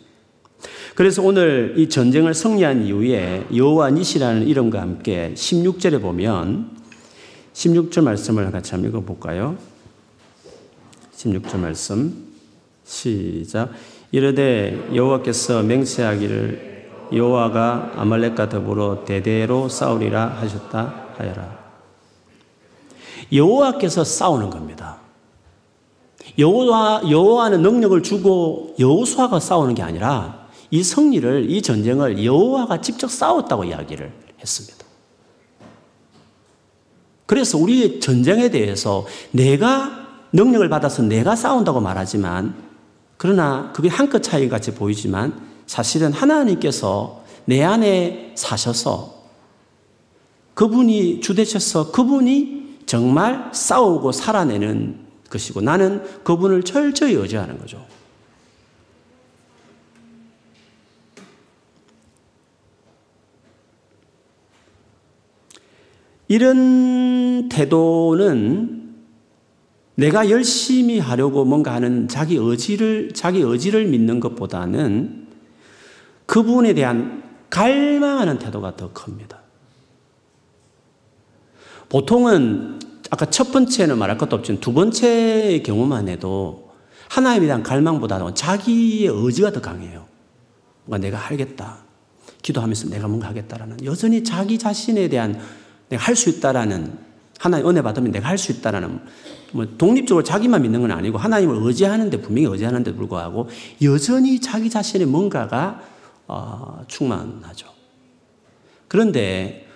그래서 0.96 1.22
오늘 1.22 1.74
이 1.78 1.90
전쟁을 1.90 2.34
승리한 2.34 2.86
이후에 2.86 3.48
여호와 3.54 3.92
니시라는 3.92 4.48
이름과 4.48 4.82
함께 4.82 5.34
16절에 5.36 6.02
보면 6.02 6.70
16절 7.54 8.04
말씀을 8.04 8.52
같이 8.52 8.72
한번 8.72 8.90
읽어 8.90 9.02
볼까요? 9.02 9.58
16절 11.16 11.58
말씀 11.60 12.34
시작 12.84 13.72
이르되 14.12 14.90
여호와께서 14.94 15.64
맹세하기를 15.64 16.90
여호와가 17.14 17.94
아말렉과 17.96 18.50
더불어 18.50 19.06
대대로 19.06 19.70
싸우리라 19.70 20.28
하셨다 20.40 21.08
하여라 21.18 21.64
여호와께서 23.32 24.04
싸우는 24.04 24.50
겁니다. 24.50 24.98
여호와 26.38 27.04
여호와는 27.10 27.62
능력을 27.62 28.02
주고 28.04 28.76
여호수아가 28.80 29.40
싸우는 29.40 29.76
게 29.76 29.84
아니라 29.84 30.43
이 30.74 30.82
승리를 30.82 31.52
이 31.52 31.62
전쟁을 31.62 32.26
여호와가 32.26 32.82
직접 32.82 33.12
싸웠다고 33.12 33.66
이야기를 33.66 34.12
했습니다. 34.42 34.84
그래서 37.28 37.60
우리 37.60 38.00
전쟁에 38.00 38.50
대해서 38.50 39.06
내가 39.30 40.08
능력을 40.32 40.68
받아서 40.70 41.04
내가 41.04 41.36
싸운다고 41.36 41.80
말하지만 41.80 42.56
그러나 43.18 43.72
그게 43.72 43.88
한 43.88 44.10
끗 44.10 44.24
차이 44.24 44.50
같이 44.50 44.74
보이지만 44.74 45.40
사실은 45.68 46.12
하나님께서 46.12 47.24
내 47.46 47.64
안에 47.64 48.34
사셔서 48.36 49.14
그분이 50.56 51.22
주되셔서 51.22 51.92
그분이 51.92 52.80
정말 52.88 53.52
싸우고 53.54 54.12
살아내는 54.12 55.06
것이고 55.30 55.62
나는 55.62 56.04
그분을 56.24 56.64
철저히 56.64 57.14
의지하는 57.14 57.60
거죠. 57.60 57.86
이런 66.34 67.48
태도는 67.48 68.96
내가 69.94 70.32
열심히 70.32 70.98
하려고 70.98 71.46
뭔가 71.46 71.76
하는 71.76 72.08
자기 72.08 72.38
의지를, 72.38 73.14
자기 73.14 73.42
의지를 73.42 73.86
믿는 73.86 74.20
것보다는 74.20 75.28
그분에 76.26 76.74
대한 76.74 77.22
갈망하는 77.52 78.40
태도가 78.40 78.76
더 78.76 78.92
큽니다. 78.94 79.42
보통은 81.90 82.80
아까 83.12 83.28
첫 83.28 83.52
번째는 83.52 84.00
말할 84.00 84.18
것도 84.18 84.38
없지만 84.38 84.60
두 84.60 84.74
번째의 84.74 85.62
경우만 85.62 86.10
해도 86.10 86.72
하나님에 87.10 87.46
대한 87.46 87.62
갈망보다는 87.62 88.34
자기의 88.34 89.08
의지가 89.08 89.52
더 89.52 89.62
강해요. 89.62 90.08
뭔가 90.86 91.06
내가 91.06 91.20
하겠다. 91.20 91.84
기도하면서 92.42 92.90
내가 92.90 93.08
뭔가 93.08 93.28
하겠다라는 93.28 93.86
여전히 93.86 94.24
자기 94.24 94.58
자신에 94.58 95.08
대한 95.10 95.40
내가 95.94 96.04
할 96.04 96.16
수 96.16 96.30
있다라는 96.30 96.98
하나님 97.40 97.68
은혜 97.70 97.82
받으면 97.82 98.12
내가 98.12 98.30
할 98.30 98.38
수 98.38 98.52
있다라는 98.52 99.00
뭐 99.52 99.68
독립적으로 99.78 100.24
자기만 100.24 100.62
믿는 100.64 100.82
건 100.82 100.92
아니고 100.92 101.18
하나님을 101.18 101.58
의지하는데 101.62 102.22
분명히 102.22 102.48
의지하는데 102.48 102.94
불구하고 102.96 103.50
여전히 103.84 104.40
자기 104.42 104.70
자신의 104.70 105.08
뭔가가 105.08 105.82
어, 106.28 106.84
충만하죠. 106.88 107.68
그런데 108.88 109.68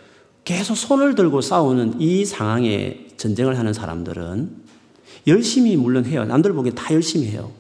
계속 0.44 0.76
손을 0.76 1.16
들고 1.16 1.42
싸우는 1.42 2.00
이 2.00 2.26
상황에 2.26 3.08
전쟁을 3.18 3.58
하는 3.60 3.74
사람들은 3.74 4.68
열심히 5.28 5.76
물론 5.76 6.06
해요. 6.06 6.26
남들 6.26 6.54
보기엔 6.54 6.74
다 6.74 6.94
열심히 6.94 7.28
해요. 7.28 7.52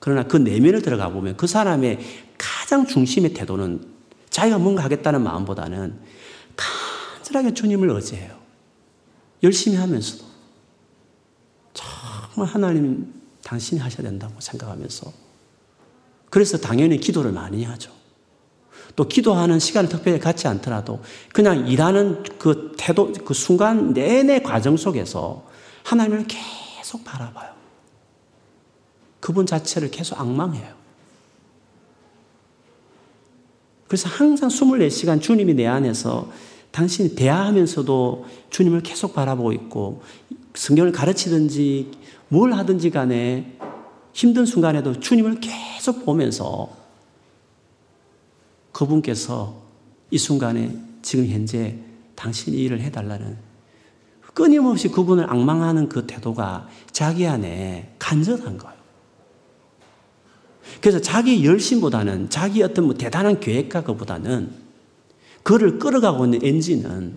그러나 0.00 0.24
그 0.24 0.36
내면을 0.36 0.82
들어가 0.82 1.08
보면 1.08 1.36
그 1.36 1.46
사람의 1.46 2.00
가장 2.36 2.86
중심의 2.86 3.32
태도는 3.32 3.80
자기가 4.30 4.58
뭔가 4.58 4.82
하겠다는 4.82 5.22
마음보다는 5.22 5.94
간절하게 7.32 7.54
주님을 7.54 7.90
의지해요. 7.90 8.38
열심히 9.42 9.76
하면서도 9.78 10.24
정말 11.72 12.46
하나님 12.46 13.12
당신이 13.42 13.80
하셔야 13.80 14.02
된다고 14.02 14.40
생각하면서 14.40 15.12
그래서 16.30 16.58
당연히 16.58 16.98
기도를 16.98 17.32
많이 17.32 17.64
하죠. 17.64 17.90
또 18.94 19.08
기도하는 19.08 19.58
시간을 19.58 19.88
특별히 19.88 20.18
갖지 20.20 20.46
않더라도 20.46 21.02
그냥 21.32 21.66
일하는 21.66 22.22
그 22.38 22.74
태도, 22.78 23.12
그 23.12 23.34
순간 23.34 23.92
내내 23.92 24.42
과정 24.42 24.76
속에서 24.76 25.48
하나님을 25.84 26.26
계속 26.28 27.02
바라봐요. 27.04 27.52
그분 29.18 29.46
자체를 29.46 29.90
계속 29.90 30.20
악망해요. 30.20 30.82
그래서 33.88 34.08
항상 34.08 34.48
24시간 34.48 35.20
주님이 35.20 35.54
내 35.54 35.66
안에서 35.66 36.30
당신이 36.72 37.14
대화하면서도 37.14 38.26
주님을 38.50 38.82
계속 38.82 39.14
바라보고 39.14 39.52
있고 39.52 40.02
성경을 40.54 40.92
가르치든지 40.92 41.90
뭘 42.28 42.52
하든지 42.52 42.90
간에 42.90 43.58
힘든 44.12 44.44
순간에도 44.44 44.98
주님을 44.98 45.40
계속 45.40 46.04
보면서 46.04 46.70
그분께서 48.72 49.62
이 50.10 50.18
순간에 50.18 50.76
지금 51.02 51.26
현재 51.26 51.78
당신이 52.14 52.56
일을 52.56 52.80
해달라는 52.80 53.36
끊임없이 54.34 54.88
그분을 54.88 55.28
악망하는 55.30 55.88
그 55.88 56.06
태도가 56.06 56.68
자기 56.90 57.26
안에 57.26 57.94
간절한 57.98 58.56
거예요. 58.56 58.82
그래서 60.80 61.00
자기 61.00 61.44
열심보다는 61.44 62.30
자기 62.30 62.62
어떤 62.62 62.86
뭐 62.86 62.94
대단한 62.94 63.40
계획과 63.40 63.82
그보다는 63.82 64.61
그를 65.42 65.78
끌어가고 65.78 66.24
있는 66.24 66.44
엔진은 66.44 67.16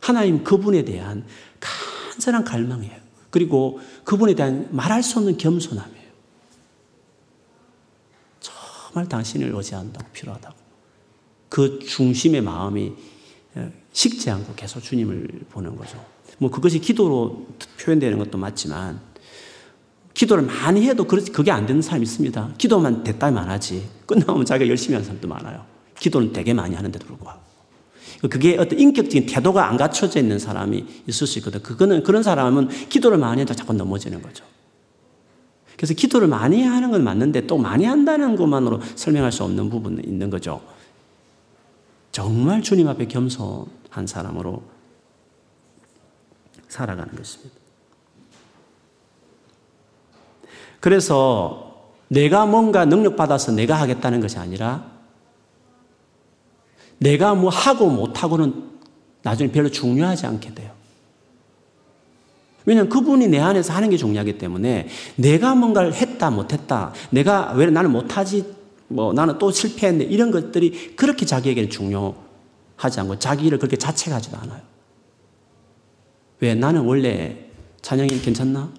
하나님 0.00 0.44
그분에 0.44 0.84
대한 0.84 1.24
간절한 1.60 2.44
갈망이에요. 2.44 3.00
그리고 3.30 3.80
그분에 4.04 4.34
대한 4.34 4.68
말할 4.70 5.02
수 5.02 5.18
없는 5.18 5.36
겸손함이에요. 5.36 6.10
정말 8.40 9.08
당신을 9.08 9.54
의지한다고 9.54 10.06
필요하다고. 10.12 10.56
그 11.48 11.78
중심의 11.80 12.40
마음이 12.40 12.92
식지 13.92 14.30
않고 14.30 14.54
계속 14.54 14.80
주님을 14.80 15.28
보는 15.50 15.76
거죠. 15.76 16.04
뭐 16.38 16.50
그것이 16.50 16.78
기도로 16.78 17.46
표현되는 17.80 18.18
것도 18.18 18.38
맞지만 18.38 19.00
기도를 20.14 20.44
많이 20.44 20.86
해도 20.86 21.06
그게 21.06 21.50
안 21.50 21.66
되는 21.66 21.82
사람이 21.82 22.02
있습니다. 22.02 22.54
기도만 22.58 23.04
됐다면 23.04 23.42
안 23.42 23.50
하지. 23.50 23.88
끝나면 24.06 24.44
자기가 24.44 24.68
열심히 24.68 24.94
하는 24.94 25.04
사람도 25.04 25.28
많아요. 25.28 25.64
기도는 26.00 26.32
되게 26.32 26.52
많이 26.52 26.74
하는데도 26.74 27.06
불구하고. 27.06 27.40
그게 28.28 28.58
어떤 28.58 28.78
인격적인 28.78 29.26
태도가 29.26 29.68
안 29.68 29.76
갖춰져 29.76 30.18
있는 30.18 30.38
사람이 30.38 30.84
있을 31.06 31.26
수 31.26 31.38
있거든. 31.38 31.62
그거는 31.62 32.02
그런 32.02 32.22
사람은 32.22 32.68
기도를 32.88 33.16
많이 33.16 33.40
해도 33.40 33.54
자꾸 33.54 33.72
넘어지는 33.72 34.20
거죠. 34.20 34.44
그래서 35.76 35.94
기도를 35.94 36.28
많이 36.28 36.62
하는 36.62 36.90
건 36.90 37.02
맞는데 37.04 37.46
또 37.46 37.56
많이 37.56 37.86
한다는 37.86 38.36
것만으로 38.36 38.80
설명할 38.96 39.32
수 39.32 39.44
없는 39.44 39.70
부분이 39.70 40.02
있는 40.04 40.28
거죠. 40.28 40.60
정말 42.12 42.60
주님 42.60 42.88
앞에 42.88 43.06
겸손한 43.06 44.06
사람으로 44.06 44.62
살아가는 46.68 47.14
것입니다. 47.14 47.54
그래서 50.80 51.92
내가 52.08 52.44
뭔가 52.44 52.84
능력받아서 52.84 53.52
내가 53.52 53.76
하겠다는 53.76 54.20
것이 54.20 54.38
아니라 54.38 54.99
내가 57.00 57.34
뭐 57.34 57.50
하고 57.50 57.88
못하고는 57.90 58.70
나중에 59.22 59.50
별로 59.50 59.70
중요하지 59.70 60.26
않게 60.26 60.54
돼요. 60.54 60.70
왜냐하면 62.66 62.90
그분이 62.90 63.28
내 63.28 63.38
안에서 63.40 63.72
하는 63.72 63.90
게 63.90 63.96
중요하기 63.96 64.38
때문에 64.38 64.88
내가 65.16 65.54
뭔가를 65.54 65.94
했다 65.94 66.30
못했다 66.30 66.92
내가 67.10 67.52
왜 67.54 67.66
나는 67.66 67.90
못하지 67.90 68.54
뭐 68.88 69.12
나는 69.12 69.38
또 69.38 69.50
실패했네 69.50 70.04
이런 70.04 70.30
것들이 70.30 70.94
그렇게 70.94 71.24
자기에게는 71.24 71.70
중요하지 71.70 73.00
않고 73.00 73.18
자기 73.18 73.46
일을 73.46 73.58
그렇게 73.58 73.76
자책하지도 73.76 74.36
않아요. 74.36 74.60
왜 76.40 76.54
나는 76.54 76.82
원래 76.82 77.46
찬영이 77.80 78.20
괜찮나? 78.20 78.70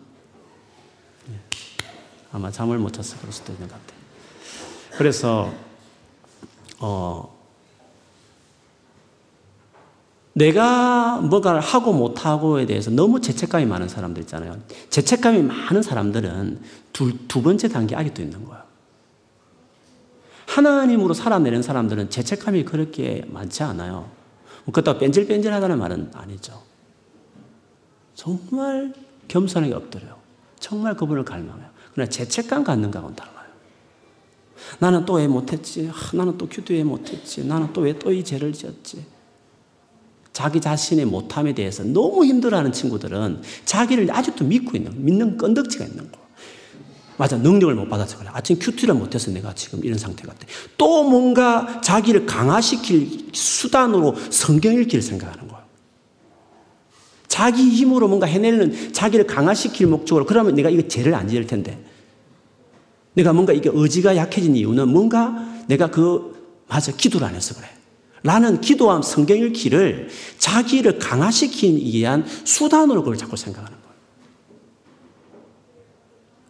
예. 1.29 1.33
아마 2.31 2.51
잠을 2.51 2.77
못 2.77 2.93
자서 2.93 3.17
그럴 3.17 3.33
수도 3.33 3.51
있는 3.51 3.67
것 3.67 3.73
같아요. 3.73 3.99
그래서 4.97 5.51
어 6.79 7.40
내가 10.33 11.17
뭔가를 11.17 11.59
하고 11.59 11.91
못하고에 11.93 12.65
대해서 12.65 12.89
너무 12.89 13.19
죄책감이 13.19 13.65
많은 13.65 13.89
사람들 13.89 14.21
있잖아요. 14.23 14.57
죄책감이 14.89 15.41
많은 15.43 15.81
사람들은 15.81 16.61
두, 16.93 17.27
두 17.27 17.41
번째 17.41 17.67
단계 17.67 17.95
아직도 17.95 18.21
있는 18.21 18.45
거예요. 18.45 18.61
하나님으로 20.47 21.13
살아내는 21.13 21.61
사람들은 21.61 22.09
죄책감이 22.09 22.63
그렇게 22.65 23.25
많지 23.27 23.63
않아요. 23.63 24.09
뭐 24.65 24.73
그렇다고 24.73 24.99
뺀질뺀질하다는 24.99 25.79
말은 25.79 26.11
아니죠. 26.13 26.61
정말 28.15 28.93
겸손하게 29.27 29.73
엎드려요. 29.73 30.17
정말 30.59 30.95
그분을 30.95 31.25
갈망해요. 31.25 31.69
그러나 31.93 32.09
죄책감 32.09 32.63
갖는 32.63 32.91
거하고는 32.91 33.15
달라요. 33.15 33.31
나는 34.79 35.05
또 35.05 35.15
왜 35.15 35.27
못했지? 35.27 35.89
아, 35.91 36.15
나는 36.15 36.37
또왜 36.37 36.83
못했지? 36.83 37.45
나는 37.45 37.73
또 37.73 37.81
왜 37.81 37.93
또 37.97 38.11
이 38.11 38.23
죄를 38.23 38.53
지었지? 38.53 39.05
자기 40.33 40.61
자신의 40.61 41.05
못함에 41.05 41.53
대해서 41.53 41.83
너무 41.83 42.25
힘들어하는 42.25 42.71
친구들은 42.71 43.41
자기를 43.65 44.09
아직도 44.11 44.45
믿고 44.45 44.77
있는, 44.77 45.03
믿는 45.03 45.37
건덕지가 45.37 45.85
있는 45.85 46.11
거. 46.11 46.21
맞아, 47.17 47.37
능력을 47.37 47.75
못 47.75 47.87
받아서 47.87 48.17
그래. 48.17 48.29
아침 48.33 48.57
큐티를 48.57 48.95
못해서 48.95 49.29
내가 49.29 49.53
지금 49.53 49.83
이런 49.83 49.97
상태 49.97 50.23
같아. 50.23 50.47
또 50.77 51.03
뭔가 51.03 51.81
자기를 51.81 52.25
강화시킬 52.25 53.27
수단으로 53.33 54.15
성경 54.31 54.73
읽기를 54.73 55.01
생각하는 55.01 55.47
거야. 55.47 55.61
자기 57.27 57.69
힘으로 57.69 58.07
뭔가 58.07 58.25
해내는 58.25 58.93
자기를 58.93 59.27
강화시킬 59.27 59.87
목적으로 59.87 60.25
그러면 60.25 60.55
내가 60.55 60.69
이거 60.69 60.87
죄를 60.87 61.13
안 61.13 61.27
지을 61.27 61.45
텐데. 61.45 61.83
내가 63.13 63.33
뭔가 63.33 63.53
이게 63.53 63.69
의지가 63.71 64.15
약해진 64.15 64.55
이유는 64.55 64.89
뭔가 64.89 65.47
내가 65.67 65.91
그, 65.91 66.63
맞아, 66.67 66.91
기도를 66.91 67.27
안 67.27 67.35
해서 67.35 67.53
그래. 67.53 67.67
라는 68.23 68.61
기도함 68.61 69.01
성경 69.01 69.37
읽기를 69.37 70.09
자기를 70.37 70.99
강화시키기 70.99 71.97
위한 71.97 72.25
수단으로 72.43 73.01
그걸 73.01 73.17
자꾸 73.17 73.35
생각하는 73.35 73.71
거예요. 73.71 73.95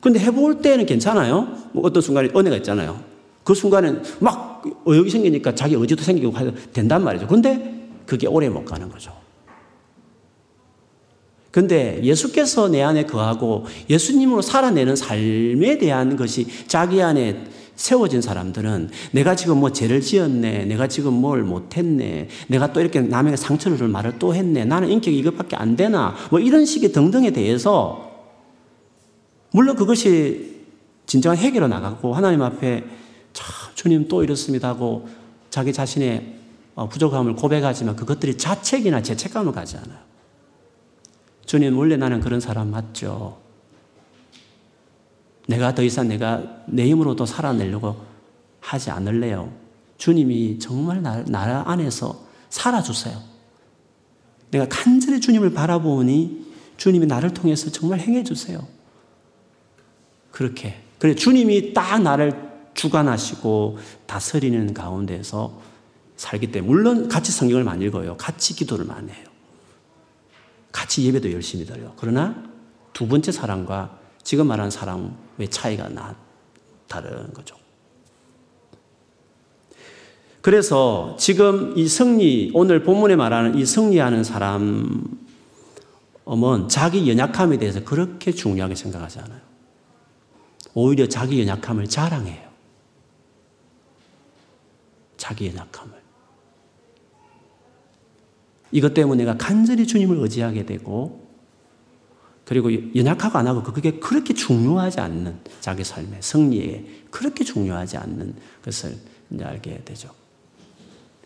근데 0.01 0.19
해볼 0.19 0.61
때는 0.61 0.85
괜찮아요. 0.85 1.55
뭐 1.71 1.85
어떤 1.85 2.01
순간에 2.01 2.29
은혜가 2.35 2.57
있잖아요. 2.57 3.01
그 3.43 3.53
순간엔 3.53 4.03
막 4.19 4.63
의욕이 4.85 5.09
생기니까 5.09 5.55
자기 5.55 5.75
의지도 5.75 6.03
생기고 6.03 6.33
된단 6.73 7.03
말이죠. 7.03 7.27
근데 7.27 7.87
그게 8.05 8.27
오래 8.27 8.49
못 8.49 8.65
가는 8.65 8.89
거죠. 8.89 9.15
근데 11.51 12.01
예수께서 12.03 12.69
내 12.69 12.81
안에 12.81 13.05
거하고 13.05 13.65
예수님으로 13.89 14.41
살아내는 14.41 14.95
삶에 14.95 15.77
대한 15.79 16.15
것이 16.15 16.47
자기 16.67 17.01
안에 17.01 17.43
세워진 17.75 18.21
사람들은 18.21 18.89
내가 19.11 19.35
지금 19.35 19.57
뭐 19.57 19.71
죄를 19.71 20.01
지었네, 20.01 20.65
내가 20.65 20.87
지금 20.87 21.13
뭘 21.13 21.43
못했네, 21.43 22.27
내가 22.47 22.73
또 22.73 22.81
이렇게 22.81 23.01
남에게 23.01 23.35
상처를 23.35 23.77
줄 23.77 23.87
말을 23.87 24.19
또 24.19 24.35
했네, 24.35 24.65
나는 24.65 24.89
인격이 24.89 25.17
이것밖에 25.17 25.55
안 25.55 25.75
되나, 25.75 26.15
뭐 26.29 26.39
이런 26.39 26.65
식의 26.65 26.91
등등에 26.91 27.31
대해서 27.31 28.11
물론 29.51 29.75
그것이 29.75 30.61
진정한 31.05 31.37
해결로 31.37 31.67
나가고 31.67 32.13
하나님 32.13 32.41
앞에 32.41 32.85
참 33.33 33.45
주님 33.75 34.07
또 34.07 34.23
이렇습니다 34.23 34.69
하고 34.69 35.09
자기 35.49 35.73
자신의 35.73 36.35
어, 36.75 36.87
부족함을 36.87 37.35
고백하지만 37.35 37.95
그것들이 37.95 38.37
자책이나 38.37 39.01
죄책감으로 39.01 39.51
가지 39.51 39.75
않아요. 39.77 39.97
주님 41.45 41.77
원래 41.77 41.97
나는 41.97 42.21
그런 42.21 42.39
사람 42.39 42.71
맞죠. 42.71 43.40
내가 45.51 45.75
더 45.75 45.83
이상 45.83 46.07
내가 46.07 46.63
내 46.65 46.87
힘으로도 46.87 47.25
살아내려고 47.25 47.97
하지 48.61 48.89
않을래요. 48.89 49.51
주님이 49.97 50.59
정말 50.59 51.01
나, 51.01 51.23
나 51.25 51.63
안에서 51.67 52.25
살아주세요. 52.49 53.21
내가 54.51 54.65
간절히 54.69 55.19
주님을 55.19 55.53
바라보니 55.53 56.45
주님이 56.77 57.05
나를 57.05 57.33
통해서 57.33 57.69
정말 57.69 57.99
행해주세요. 57.99 58.65
그렇게. 60.31 60.81
그래, 60.99 61.15
주님이 61.15 61.73
딱 61.73 62.01
나를 62.01 62.49
주관하시고 62.73 63.77
다스리는 64.05 64.73
가운데서 64.73 65.59
살기 66.15 66.51
때문에, 66.51 66.71
물론 66.71 67.07
같이 67.09 67.31
성경을 67.31 67.63
많이 67.63 67.85
읽어요. 67.85 68.15
같이 68.17 68.55
기도를 68.55 68.85
많이 68.85 69.11
해요. 69.11 69.25
같이 70.71 71.03
예배도 71.03 71.31
열심히 71.33 71.65
드려요. 71.65 71.93
그러나 71.97 72.43
두 72.93 73.07
번째 73.07 73.31
사랑과 73.31 74.00
지금 74.23 74.47
말하는 74.47 74.71
사랑의 74.71 75.49
차이가 75.49 75.89
나, 75.89 76.15
다른 76.87 77.33
거죠. 77.33 77.55
그래서 80.41 81.15
지금 81.19 81.77
이 81.77 81.87
승리, 81.87 82.51
오늘 82.53 82.83
본문에 82.83 83.15
말하는 83.15 83.55
이 83.55 83.65
승리하는 83.65 84.23
사람은 84.23 85.19
자기 86.67 87.09
연약함에 87.09 87.57
대해서 87.57 87.83
그렇게 87.83 88.31
중요하게 88.31 88.75
생각하지 88.75 89.19
않아요. 89.19 89.41
오히려 90.73 91.07
자기 91.07 91.39
연약함을 91.41 91.87
자랑해요. 91.87 92.49
자기 95.17 95.47
연약함을. 95.47 96.01
이것 98.71 98.93
때문에 98.93 99.25
내가 99.25 99.37
간절히 99.37 99.85
주님을 99.85 100.17
의지하게 100.17 100.65
되고 100.65 101.30
그리고 102.45 102.69
연약하고 102.95 103.37
안 103.37 103.47
하고 103.47 103.63
그게 103.63 103.91
그렇게 103.99 104.33
중요하지 104.33 104.99
않는 104.99 105.35
자기 105.61 105.83
삶의 105.83 106.17
승리에 106.21 106.85
그렇게 107.09 107.43
중요하지 107.43 107.97
않는 107.97 108.35
것을 108.63 108.95
이제 109.29 109.43
알게 109.43 109.83
되죠. 109.85 110.09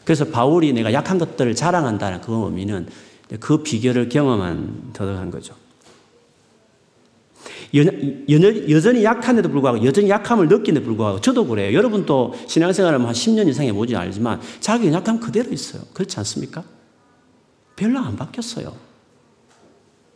그래서 0.04 0.26
바울이 0.26 0.72
내가 0.74 0.94
약한 0.94 1.18
것들을 1.18 1.56
자랑한다는 1.56 2.22
그 2.22 2.32
의미는 2.46 2.88
그 3.40 3.64
비결을 3.64 4.10
경험한 4.10 4.92
더덕한 4.94 5.32
거죠. 5.32 5.56
여전히 7.74 9.04
약한데도 9.04 9.50
불구하고 9.50 9.84
여전히 9.84 10.10
약함을 10.10 10.48
느끼는데 10.48 10.86
불구하고 10.86 11.20
저도 11.22 11.48
그래요. 11.48 11.76
여러분도 11.76 12.36
신앙생활을 12.48 13.02
한 13.02 13.12
10년 13.12 13.48
이상 13.48 13.66
해보지 13.66 13.96
알지만 13.96 14.40
자기 14.60 14.88
연약함 14.88 15.20
그대로 15.20 15.52
있어요. 15.52 15.82
그렇지 15.94 16.18
않습니까? 16.20 16.64
별로 17.76 18.00
안 18.00 18.16
바뀌었어요. 18.16 18.74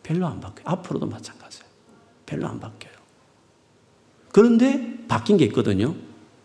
별로 0.10 0.26
안 0.26 0.40
바뀌어요. 0.40 0.64
앞으로도 0.66 1.06
마찬가지예요. 1.06 1.66
별로 2.26 2.48
안 2.48 2.60
바뀌어요. 2.60 2.96
그런데 4.32 4.98
바뀐 5.08 5.38
게 5.38 5.46
있거든요. 5.46 5.94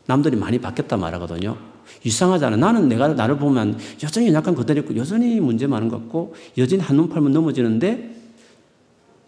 남들이 0.04 0.36
많이 0.36 0.58
바뀌었다 0.58 0.98
말하거든요. 0.98 1.56
이상하잖아. 2.02 2.58
나는 2.58 2.90
내가 2.90 3.08
나를 3.08 3.38
보면 3.38 3.78
여전히 4.02 4.30
약간 4.34 4.54
그대로 4.54 4.80
있고 4.80 4.94
여전히 4.96 5.40
문제 5.40 5.66
많은 5.66 5.88
것 5.88 5.98
같고 5.98 6.34
여전히 6.58 6.82
한눈 6.82 7.08
팔면 7.08 7.32
넘어지는데 7.32 8.14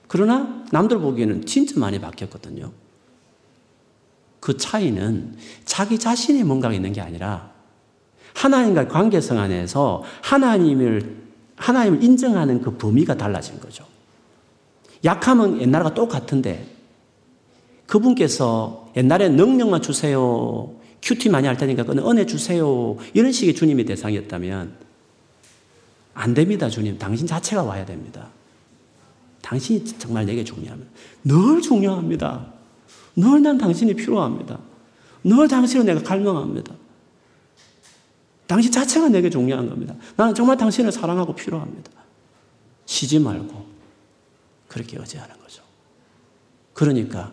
그러나 0.07 0.65
남들 0.71 0.99
보기에는 0.99 1.47
진짜 1.47 1.81
많이 1.81 1.99
바뀌었거든요. 1.99 2.73
그 4.41 4.59
차이는 4.59 5.35
자기 5.65 5.99
자신의 5.99 6.45
뭔가가 6.45 6.75
있는 6.75 6.93
게 6.93 7.01
아니라 7.01 7.53
하나님과 8.35 8.89
관계성 8.89 9.39
안에서 9.39 10.03
하나님을 10.23 11.25
하나님을 11.57 12.05
인정하는 12.05 12.61
그 12.61 12.77
범위가 12.77 13.17
달라진 13.17 13.59
거죠. 13.59 13.96
약함은 15.07 15.63
옛날과 15.63 15.95
똑같은데 15.95 16.67
그분께서 17.87 18.91
옛날에 18.97 19.29
능력만 19.29 19.81
주세요. 19.81 20.71
큐티 21.01 21.29
많이 21.31 21.47
할 21.47 21.57
테니까 21.57 21.85
그는 21.85 22.05
은혜 22.07 22.27
주세요. 22.27 22.97
이런 23.15 23.33
식의 23.33 23.55
주님의 23.55 23.85
대상이었다면 23.85 24.75
안 26.15 26.35
됩니다, 26.35 26.69
주님. 26.69 26.99
당신 26.99 27.27
자체가 27.27 27.63
와야 27.63 27.87
됩니다. 27.87 28.29
당신이 29.43 29.85
정말 29.99 30.27
내게 30.27 30.43
중요합니다. 30.43 30.91
늘 31.25 31.63
중요합니다. 31.63 32.47
늘 33.15 33.41
난 33.41 33.57
당신이 33.57 33.95
필요합니다. 33.95 34.59
늘 35.25 35.49
당신을 35.49 35.87
내가 35.87 36.03
갈망합니다. 36.03 36.75
당신 38.47 38.71
자체가 38.71 39.09
내게 39.09 39.31
중요한 39.31 39.69
겁니다. 39.69 39.95
나는 40.17 40.35
정말 40.35 40.57
당신을 40.57 40.93
사랑하고 40.93 41.35
필요합니다. 41.35 41.91
쉬지 42.87 43.19
말고 43.19 43.76
그렇게 44.77 44.99
의지하는 44.99 45.35
거죠. 45.41 45.63
그러니까 46.75 47.33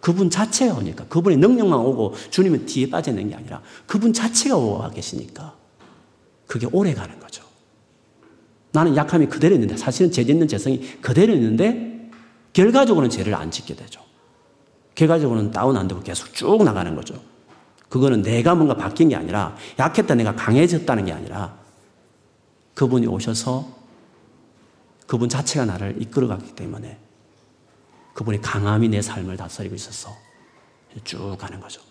그분 0.00 0.30
자체가 0.30 0.74
오니까 0.74 1.04
그분의 1.08 1.38
능력만 1.38 1.76
오고 1.76 2.14
주님은 2.30 2.66
뒤에 2.66 2.88
빠져 2.88 3.10
있는 3.10 3.30
게 3.30 3.34
아니라 3.34 3.60
그분 3.84 4.12
자체가 4.12 4.56
오와 4.56 4.90
계시니까 4.90 5.56
그게 6.46 6.68
오래 6.70 6.94
가는 6.94 7.18
거죠. 7.18 7.42
나는 8.70 8.94
약함이 8.94 9.26
그대로 9.26 9.56
있는데 9.56 9.76
사실은 9.76 10.12
죄 10.12 10.24
짓는 10.24 10.46
죄성이 10.46 10.78
그대로 11.00 11.32
있는데 11.34 12.10
결과적으로는 12.52 13.10
죄를 13.10 13.34
안 13.34 13.50
짓게 13.50 13.74
되죠. 13.74 14.00
결과적으로는 14.94 15.50
다운 15.50 15.76
안 15.76 15.88
되고 15.88 16.00
계속 16.00 16.32
쭉 16.32 16.62
나가는 16.62 16.94
거죠. 16.94 17.20
그거는 17.88 18.22
내가 18.22 18.54
뭔가 18.54 18.76
바뀐 18.76 19.08
게 19.08 19.16
아니라 19.16 19.56
약했다 19.80 20.14
내가 20.14 20.36
강해졌다는 20.36 21.06
게 21.06 21.12
아니라 21.12 21.58
그분이 22.74 23.08
오셔서 23.08 23.73
그분 25.06 25.28
자체가 25.28 25.64
나를 25.64 26.00
이끌어갔기 26.00 26.54
때문에 26.54 26.98
그분의 28.14 28.40
강함이 28.40 28.88
내 28.88 29.02
삶을 29.02 29.36
다스리고 29.36 29.74
있어서 29.74 30.10
쭉 31.02 31.36
가는 31.38 31.60
거죠. 31.60 31.82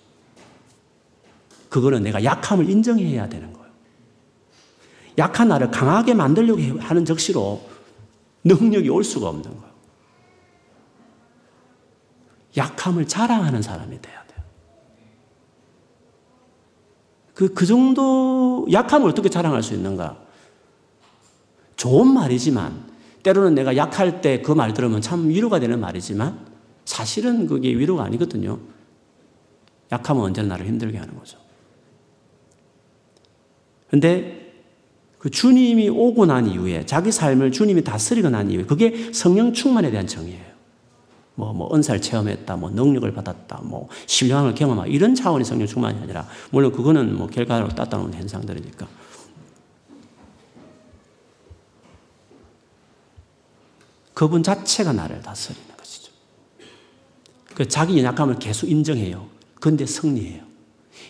그거는 1.70 2.04
내가 2.04 2.24
약함을 2.24 2.70
인정해야 2.70 3.28
되는 3.30 3.52
거예요. 3.52 3.68
약한 5.18 5.50
나를 5.50 5.70
강하게 5.70 6.14
만들려고 6.14 6.80
하는 6.80 7.06
적시로 7.06 7.68
능력이 8.44 8.90
올 8.90 9.04
수가 9.04 9.30
없는 9.30 9.44
거예요. 9.44 9.74
약함을 12.56 13.08
자랑하는 13.08 13.62
사람이 13.62 14.02
돼야 14.02 14.24
그, 17.34 17.54
그 17.54 17.66
정도 17.66 18.68
약함을 18.72 19.10
어떻게 19.10 19.30
자랑할 19.30 19.64
수 19.64 19.74
있는가? 19.74 20.22
좋은 21.76 22.14
말이지만, 22.14 22.93
때로는 23.24 23.56
내가 23.56 23.76
약할 23.78 24.22
때 24.22 24.42
그 24.42 24.54
말 24.54 24.74
들으면 24.74 25.02
참 25.02 25.30
위로가 25.30 25.60
되는 25.60 25.80
말이지만, 25.80 26.46
사실은 26.86 27.48
그게 27.48 27.70
위로가 27.70 28.04
아니거든요. 28.04 28.60
약하면 29.92 30.24
언제나 30.24 30.50
나를 30.50 30.66
힘들게 30.68 30.98
하는 30.98 31.18
거죠. 31.18 31.38
근데 33.90 34.42
그 35.20 35.30
주님이 35.30 35.88
오고 35.90 36.26
난 36.26 36.48
이후에, 36.48 36.86
자기 36.86 37.12
삶을 37.12 37.52
주님이 37.54 37.84
다스리고 37.84 38.30
난 38.30 38.52
이후에, 38.52 38.66
그게 38.66 39.14
성령 39.14 39.54
충만에 39.54 39.90
대한 39.92 40.06
정의예요. 40.06 40.54
뭐, 41.36 41.54
뭐, 41.54 41.74
은사를 41.74 42.02
체험했다, 42.02 42.58
뭐, 42.58 42.70
능력을 42.70 43.12
받았다, 43.14 43.62
뭐, 43.64 43.88
신령함을 44.06 44.54
경험하다, 44.54 44.88
이런 44.90 45.16
차원의 45.16 45.46
성령 45.46 45.66
충만이 45.66 46.00
아니라, 46.00 46.28
물론 46.52 46.72
그거는 46.72 47.16
뭐, 47.16 47.28
결과로 47.28 47.70
따따놓은 47.70 48.14
현상들이니까. 48.14 48.88
그분 54.14 54.44
자체가 54.44 54.94
나를 54.94 55.22
다스리는 55.22 55.76
것이죠. 55.78 56.12
그 57.56 57.68
자기 57.68 57.98
연약함을 57.98 58.40
계속 58.40 58.70
인정해요. 58.70 59.28
근데 59.60 59.86
승리해요. 59.86 60.44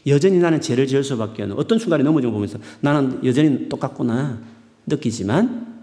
여전히 0.08 0.40
나는 0.40 0.62
죄를 0.62 0.88
지을 0.88 1.04
수밖에 1.04 1.44
없는 1.44 1.58
어떤 1.58 1.80
순간에 1.80 2.04
넘어져 2.04 2.30
보면서 2.32 2.58
나는 2.82 3.24
여전히 3.26 3.70
똑같구나 3.70 4.42
느끼지만 4.86 5.74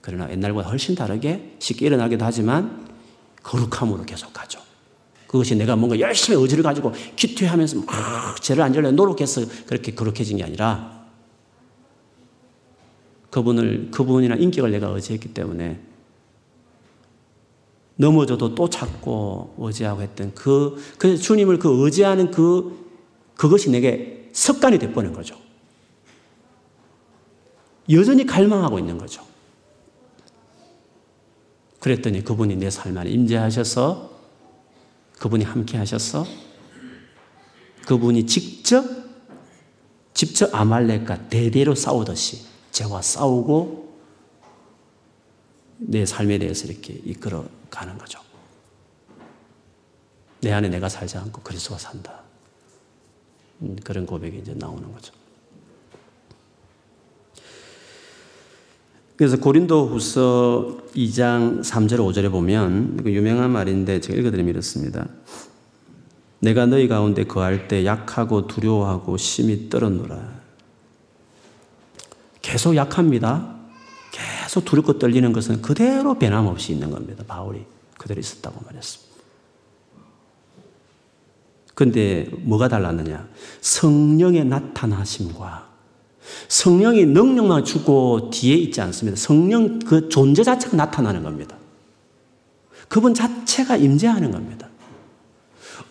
그러나 0.00 0.30
옛날보다 0.30 0.68
훨씬 0.68 0.94
다르게 0.94 1.56
쉽게 1.58 1.86
일어나기도 1.86 2.24
하지만 2.24 2.86
거룩함으로 3.42 4.04
계속 4.04 4.32
가죠. 4.32 4.60
그것이 5.26 5.56
내가 5.56 5.76
뭔가 5.76 5.98
열심히 5.98 6.40
의지를 6.40 6.62
가지고 6.62 6.92
기퇴하면서 7.16 7.80
막 7.80 8.40
죄를 8.40 8.62
안 8.62 8.72
지려고 8.72 8.94
노력해서 8.94 9.42
그렇게 9.66 9.92
거룩해진 9.94 10.38
게 10.38 10.44
아니라 10.44 11.04
그분을, 13.30 13.90
그분이나 13.90 14.36
인격을 14.36 14.70
내가 14.70 14.88
의지했기 14.88 15.34
때문에 15.34 15.80
넘어져도 17.96 18.54
또 18.54 18.68
찾고 18.68 19.54
의지하고 19.58 20.02
했던 20.02 20.34
그, 20.34 20.76
그 20.98 21.16
주님을 21.16 21.58
그 21.58 21.84
의지하는 21.84 22.30
그, 22.30 22.86
그것이 23.36 23.70
내게 23.70 24.30
습관이 24.32 24.78
돼버린 24.78 25.12
거죠. 25.12 25.36
여전히 27.90 28.26
갈망하고 28.26 28.78
있는 28.78 28.98
거죠. 28.98 29.24
그랬더니 31.80 32.24
그분이 32.24 32.56
내 32.56 32.68
삶 32.68 32.96
안에 32.98 33.10
임재하셔서 33.10 34.10
그분이 35.18 35.44
함께 35.44 35.78
하셔서 35.78 36.26
그분이 37.86 38.26
직접 38.26 38.84
직접 40.12 40.52
아말렉과 40.54 41.28
대대로 41.28 41.74
싸우듯이 41.74 42.44
죄와 42.72 43.02
싸우고 43.02 43.86
내 45.78 46.04
삶에 46.04 46.38
대해서 46.38 46.66
이렇게 46.66 47.00
이끌어 47.04 47.44
가는 47.76 47.96
거죠. 47.98 48.20
내 50.40 50.52
안에 50.52 50.68
내가 50.68 50.88
살지 50.88 51.18
않고 51.18 51.42
그리스도가 51.42 51.78
산다. 51.78 52.22
음, 53.60 53.76
그런 53.84 54.06
고백이 54.06 54.38
이제 54.38 54.54
나오는 54.54 54.90
거죠. 54.92 55.12
그래서 59.16 59.38
고린도 59.38 59.88
후서 59.88 60.78
2장 60.94 61.62
3절 61.62 61.98
5절에 61.98 62.30
보면 62.30 63.02
유명한 63.06 63.50
말인데 63.50 64.00
제가 64.00 64.18
읽어드리면 64.18 64.50
이렇습니다. 64.50 65.06
내가 66.40 66.66
너희 66.66 66.86
가운데 66.86 67.24
거할 67.24 67.66
때 67.66 67.86
약하고 67.86 68.46
두려워하고 68.46 69.16
심히 69.16 69.70
떨었노라. 69.70 70.36
계속 72.42 72.76
약합니다. 72.76 73.55
계속 74.56 74.64
두렵고 74.64 74.98
떨리는 74.98 75.32
것은 75.32 75.60
그대로 75.60 76.14
변함없이 76.14 76.72
있는 76.72 76.90
겁니다. 76.90 77.22
바울이 77.26 77.64
그대로 77.98 78.20
있었다고 78.20 78.62
말했습니다. 78.64 79.16
근데 81.74 82.26
뭐가 82.38 82.68
달랐느냐? 82.68 83.28
성령의 83.60 84.46
나타나심과 84.46 85.66
성령이 86.48 87.04
능력만 87.04 87.64
주고 87.64 88.30
뒤에 88.30 88.56
있지 88.56 88.80
않습니다. 88.80 89.16
성령 89.16 89.78
그 89.80 90.08
존재 90.08 90.42
자체가 90.42 90.74
나타나는 90.74 91.22
겁니다. 91.22 91.56
그분 92.88 93.12
자체가 93.12 93.76
임재하는 93.76 94.30
겁니다. 94.30 94.68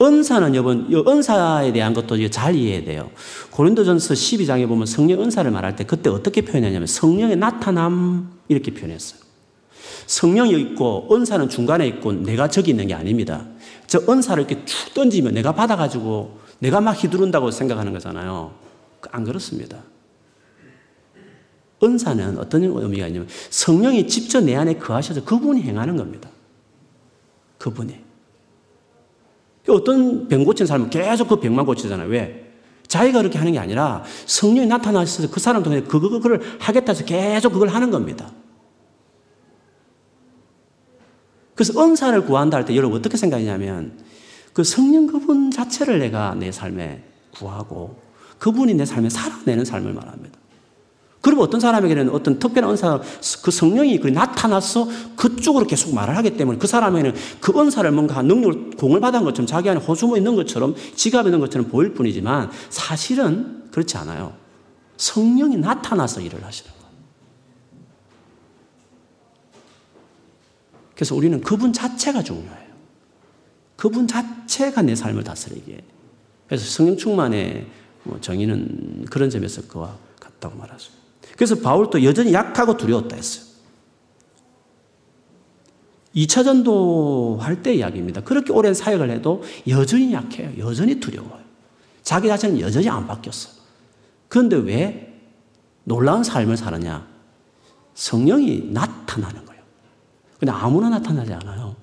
은사는 0.02 0.56
여러분, 0.56 0.88
은사에 0.92 1.72
대한 1.72 1.94
것도 1.94 2.30
잘 2.30 2.56
이해해야 2.56 2.84
돼요. 2.84 3.12
고린도전서 3.52 4.16
12장에 4.16 4.68
보면 4.68 4.88
성령 4.88 5.22
은사를 5.22 5.50
말할 5.52 5.76
때 5.76 5.86
그때 5.86 6.10
어떻게 6.10 6.42
표현했냐면 6.42 6.88
성령의 6.88 7.38
나타남 7.38 8.35
이렇게 8.48 8.74
표현했어요. 8.74 9.22
성령이 10.08 10.60
있고 10.62 11.08
은사는 11.12 11.50
중간에 11.50 11.88
있고 11.88 12.12
내가 12.12 12.48
저기 12.48 12.72
있는 12.72 12.88
게 12.88 12.94
아닙니다. 12.94 13.46
저 13.88 14.00
은사를 14.08 14.44
이렇게 14.44 14.66
쭉 14.66 14.94
던지면 14.94 15.34
내가 15.34 15.54
받아가지고 15.54 16.40
내가 16.60 16.82
막 16.82 16.92
휘두른다고 16.92 17.52
생각하는 17.52 17.94
거잖아요. 17.94 18.54
안 19.12 19.24
그렇습니다. 19.24 19.84
은사는 21.84 22.38
어떤 22.38 22.64
의미가 22.64 23.08
있냐면 23.08 23.28
성령이 23.50 24.08
직접 24.08 24.42
내 24.42 24.56
안에 24.56 24.76
거하셔서 24.76 25.24
그분이 25.24 25.62
행하는 25.62 25.98
겁니다. 25.98 26.30
그분이. 27.58 28.06
어떤 29.68 30.28
병 30.28 30.44
고친 30.44 30.66
사람은 30.66 30.90
계속 30.90 31.28
그 31.28 31.40
병만 31.40 31.66
고치잖아요. 31.66 32.08
왜? 32.10 32.45
자기가 32.88 33.20
그렇게 33.20 33.38
하는 33.38 33.52
게 33.52 33.60
아니라 33.60 34.04
성령이 34.26 34.68
나타나셔서 34.68 35.30
그 35.30 35.40
사람 35.40 35.64
통해 35.64 35.82
그, 35.82 36.00
그걸 36.00 36.42
하겠다 36.60 36.92
해서 36.92 37.06
계속 37.06 37.52
그걸 37.52 37.70
하는 37.70 37.92
겁니다. 37.92 38.32
그래서 41.56 41.82
은사를 41.82 42.26
구한다 42.26 42.58
할 42.58 42.66
때 42.66 42.76
여러분 42.76 43.00
어떻게 43.00 43.18
생각하냐면 43.18 43.98
그 44.54 44.64
성령 44.64 45.08
그분 45.08 45.52
자체를 45.52 46.00
내가 46.00 46.36
내 46.36 46.52
삶에 46.52 47.04
구하고 47.34 48.02
그분이 48.40 48.74
내 48.74 48.86
삶에 48.86 49.10
살아내는 49.10 49.66
삶을 49.66 49.94
말합니다. 49.94 50.38
그리고 51.26 51.42
어떤 51.42 51.60
사람에게는 51.60 52.12
어떤 52.12 52.38
특별한 52.38 52.70
은사, 52.70 53.02
그 53.42 53.50
성령이 53.50 53.98
나타나서 53.98 54.88
그쪽으로 55.16 55.66
계속 55.66 55.92
말을 55.92 56.16
하기 56.18 56.38
때문에 56.38 56.60
그 56.60 56.68
사람에게는 56.68 57.16
그 57.40 57.60
은사를 57.60 57.90
뭔가 57.94 58.22
능력을 58.22 58.76
공을 58.78 59.00
받은 59.00 59.24
것처럼 59.24 59.48
자기 59.48 59.68
안에 59.68 59.80
호수모 59.80 60.18
있는 60.18 60.36
것처럼 60.36 60.76
지갑에 60.96 61.30
있는 61.30 61.40
것처럼 61.40 61.68
보일 61.70 61.96
뿐이지만 61.96 62.52
사실은 62.70 63.64
그렇지 63.72 63.98
않아요. 63.98 64.36
성령이 64.98 65.58
나타나서 65.58 66.22
일을 66.22 66.46
하시는 66.46 66.72
거예요. 66.72 66.94
그래서 70.94 71.16
우리는 71.16 71.42
그분 71.42 71.74
자체가 71.74 72.22
중요해요. 72.22 72.76
그분 73.78 74.08
자체가 74.08 74.84
내 74.84 74.94
삶을 74.94 75.24
다스리기에. 75.24 75.82
그래서 76.46 76.66
성령 76.66 76.96
충만의 76.96 77.66
뭐 78.04 78.22
정의는 78.22 79.08
그런 79.10 79.32
점에서 79.32 79.64
그와 79.68 79.98
같다고 80.20 80.56
말하죠. 80.60 81.05
그래서 81.34 81.56
바울도 81.56 82.04
여전히 82.04 82.34
약하고 82.34 82.78
두려웠다 82.78 83.16
했어요. 83.16 83.46
2차 86.16 86.46
전도 86.46 87.40
할 87.42 87.62
때 87.62 87.74
이야기입니다. 87.74 88.22
그렇게 88.22 88.54
오랜 88.54 88.74
사역을 88.74 89.10
해도 89.10 89.44
여전히 89.68 90.14
약해요. 90.14 90.52
여전히 90.58 91.00
두려워요. 91.00 91.44
자기 92.04 92.28
자신은 92.28 92.62
여전히 92.62 92.88
안 92.88 93.06
바뀌었어요. 93.06 93.54
그런데 94.30 94.56
왜 94.56 95.14
놀라운 95.84 96.24
삶을 96.24 96.56
사느냐? 96.58 97.06
성령이 97.96 98.70
나타나는 98.72 99.46
거예요. 99.46 99.62
그냥 100.40 100.58
아무나 100.58 100.90
나타나지 100.90 101.34
않아요. 101.34 101.76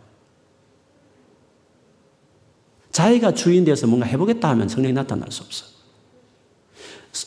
자기가 2.90 3.32
주인 3.32 3.64
되어서 3.64 3.86
뭔가 3.86 4.07
해보겠다 4.07 4.49
하면 4.51 4.68
성령이 4.68 4.93
나타날 4.93 5.30
수 5.32 5.43
없어요. 5.43 5.70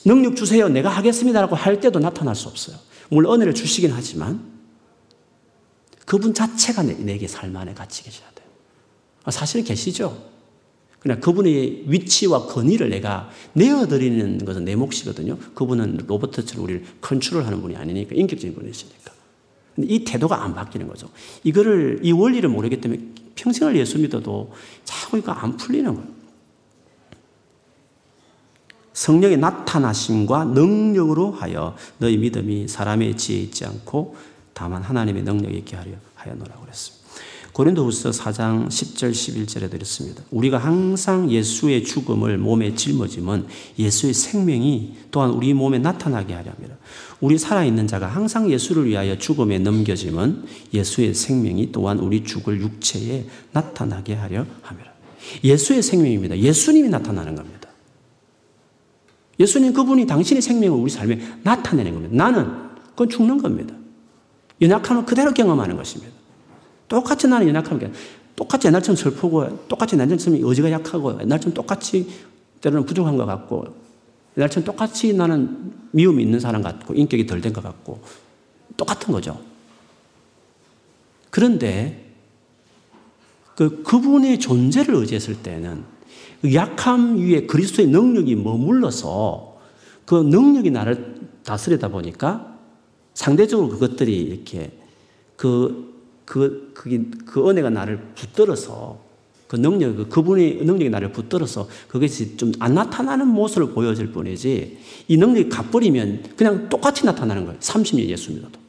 능력 0.04 0.36
주세요. 0.36 0.68
내가 0.68 0.90
하겠습니다라고 0.90 1.56
할 1.56 1.80
때도 1.80 2.00
나타날 2.00 2.36
수 2.36 2.48
없어요. 2.48 2.78
물론 3.10 3.36
은혜를 3.36 3.54
주시긴 3.54 3.92
하지만 3.92 4.54
그분 6.06 6.34
자체가 6.34 6.84
내, 6.84 7.18
게 7.18 7.28
삶 7.28 7.56
안에 7.56 7.74
같이 7.74 8.04
계셔야 8.04 8.30
돼요. 8.36 8.48
아, 9.24 9.32
사실 9.32 9.64
계시죠? 9.64 10.36
그냥 11.00 11.20
그분의 11.20 11.84
위치와 11.88 12.48
권위를 12.48 12.90
내가 12.90 13.30
내어드리는 13.54 14.44
것은 14.44 14.66
내 14.66 14.76
몫이거든요. 14.76 15.38
그분은 15.54 16.06
로버트처럼 16.08 16.64
우리를 16.64 16.84
컨트롤하는 17.02 17.62
분이 17.62 17.76
아니니까 17.76 18.16
인격적인 18.16 18.56
분이시니까. 18.56 19.12
근데 19.76 19.94
이 19.94 20.04
태도가 20.04 20.44
안 20.44 20.56
바뀌는 20.56 20.88
거죠. 20.88 21.10
이거를 21.44 22.00
이 22.02 22.12
원리를 22.12 22.48
모르기 22.50 22.82
때문에 22.82 23.02
평생을 23.36 23.76
예수 23.76 24.00
믿어도 24.00 24.52
자꾸 24.84 25.18
이거 25.20 25.32
안 25.32 25.58
풀리는 25.58 25.94
거예요. 25.94 26.15
성령의 28.96 29.38
나타나심과 29.38 30.46
능력으로 30.46 31.32
하여 31.32 31.76
너희 31.98 32.18
믿음이 32.18 32.68
사람의 32.68 33.18
지혜 33.18 33.40
있지 33.40 33.66
않고 33.66 34.16
다만 34.54 34.82
하나님의 34.82 35.24
능력이 35.24 35.58
있게 35.60 35.76
하려 35.76 35.92
하여노라고 36.16 36.62
그랬습니다. 36.62 37.06
고린도후서 37.52 38.12
4장 38.12 38.68
10절 38.68 39.12
11절에 39.12 39.70
드렸습니다. 39.70 40.24
우리가 40.32 40.58
항상 40.58 41.30
예수의 41.32 41.84
죽음을 41.84 42.38
몸에 42.38 42.76
짊어지면 42.76 43.48
예수의 43.80 44.14
생명이 44.14 44.96
또한 45.12 45.30
우리 45.30 45.54
몸에 45.54 45.80
나타나게 45.80 46.34
하려 46.34 46.52
합니다. 46.52 46.76
우리 47.22 47.38
살아있는 47.38 47.88
자가 47.88 48.08
항상 48.08 48.50
예수를 48.50 48.88
위하여 48.88 49.18
죽음에 49.18 49.60
넘겨지면 49.60 50.46
예수의 50.74 51.14
생명이 51.14 51.72
또한 51.72 52.00
우리 52.00 52.24
죽을 52.24 52.60
육체에 52.60 53.26
나타나게 53.54 54.16
하려 54.16 54.46
합니다. 54.62 54.92
예수의 55.44 55.82
생명입니다. 55.82 56.38
예수님이 56.38 56.90
나타나는 56.90 57.36
겁니다. 57.36 57.65
예수님 59.40 59.74
그분이 59.74 60.08
당신의 60.08 60.42
생명을 60.42 60.80
우리 60.80 60.90
삶에 60.90 61.20
나타내는 61.44 61.94
겁니다. 61.94 62.16
나는 62.16 62.52
그건 62.92 63.10
죽는 63.10 63.38
겁니다. 63.38 63.76
연약함을 64.62 65.06
그대로 65.06 65.34
경험하는 65.34 65.76
것입니다. 65.76 66.14
똑같이 66.88 67.28
나는 67.28 67.48
연약함을 67.50 67.92
똑같이 68.36 68.68
옛날처럼 68.68 68.96
슬프고 68.96 69.68
똑같이 69.68 69.98
옛날처럼 69.98 70.40
의지가 70.42 70.72
약하고 70.72 71.20
옛날처럼 71.22 71.54
똑같이 71.54 72.10
때로는 72.62 72.86
부족한 72.86 73.18
것 73.18 73.26
같고 73.26 73.76
옛날처럼 74.38 74.66
똑같이 74.66 75.14
나는 75.14 75.74
미움이 75.92 76.24
있는 76.24 76.40
사람 76.40 76.62
같고 76.62 76.94
인격이 76.94 77.26
덜 77.26 77.42
된 77.42 77.54
것 77.54 77.64
같고 77.64 78.02
똑같은 78.78 79.12
거죠. 79.14 79.40
그런데 81.30 82.14
그 83.56 83.84
그분의 83.84 84.40
존재를 84.40 84.96
의지했을 84.96 85.42
때는 85.42 85.84
그 85.84 85.95
약함 86.54 87.18
위에 87.18 87.46
그리스도의 87.46 87.88
능력이 87.88 88.36
머물러서 88.36 89.58
그 90.06 90.16
능력이 90.16 90.72
나를 90.72 91.16
다스리다 91.44 91.90
보니까 91.90 92.58
상대적으로 93.14 93.70
그것들이 93.70 94.22
이렇게 94.22 94.72
그, 95.36 95.94
그, 96.26 96.72
그, 96.74 97.10
그 97.26 97.50
은혜가 97.50 97.70
나를 97.70 98.00
붙들어서 98.16 99.06
그 99.48 99.56
능력, 99.58 99.96
그 99.96 100.08
그분의 100.10 100.56
능력이 100.66 100.90
나를 100.90 101.12
붙들어서 101.12 101.68
그것이 101.88 102.36
좀 102.36 102.52
안 102.60 102.74
나타나는 102.74 103.28
모습을 103.28 103.74
보여줄 103.74 104.12
뿐이지 104.12 104.78
이 105.08 105.18
능력이 105.18 105.50
갚버리면 105.50 106.24
그냥 106.36 106.68
똑같이 106.68 107.06
나타나는 107.06 107.46
거예요. 107.46 107.60
30년 107.60 108.00
예수 108.10 108.32
믿어도. 108.32 108.60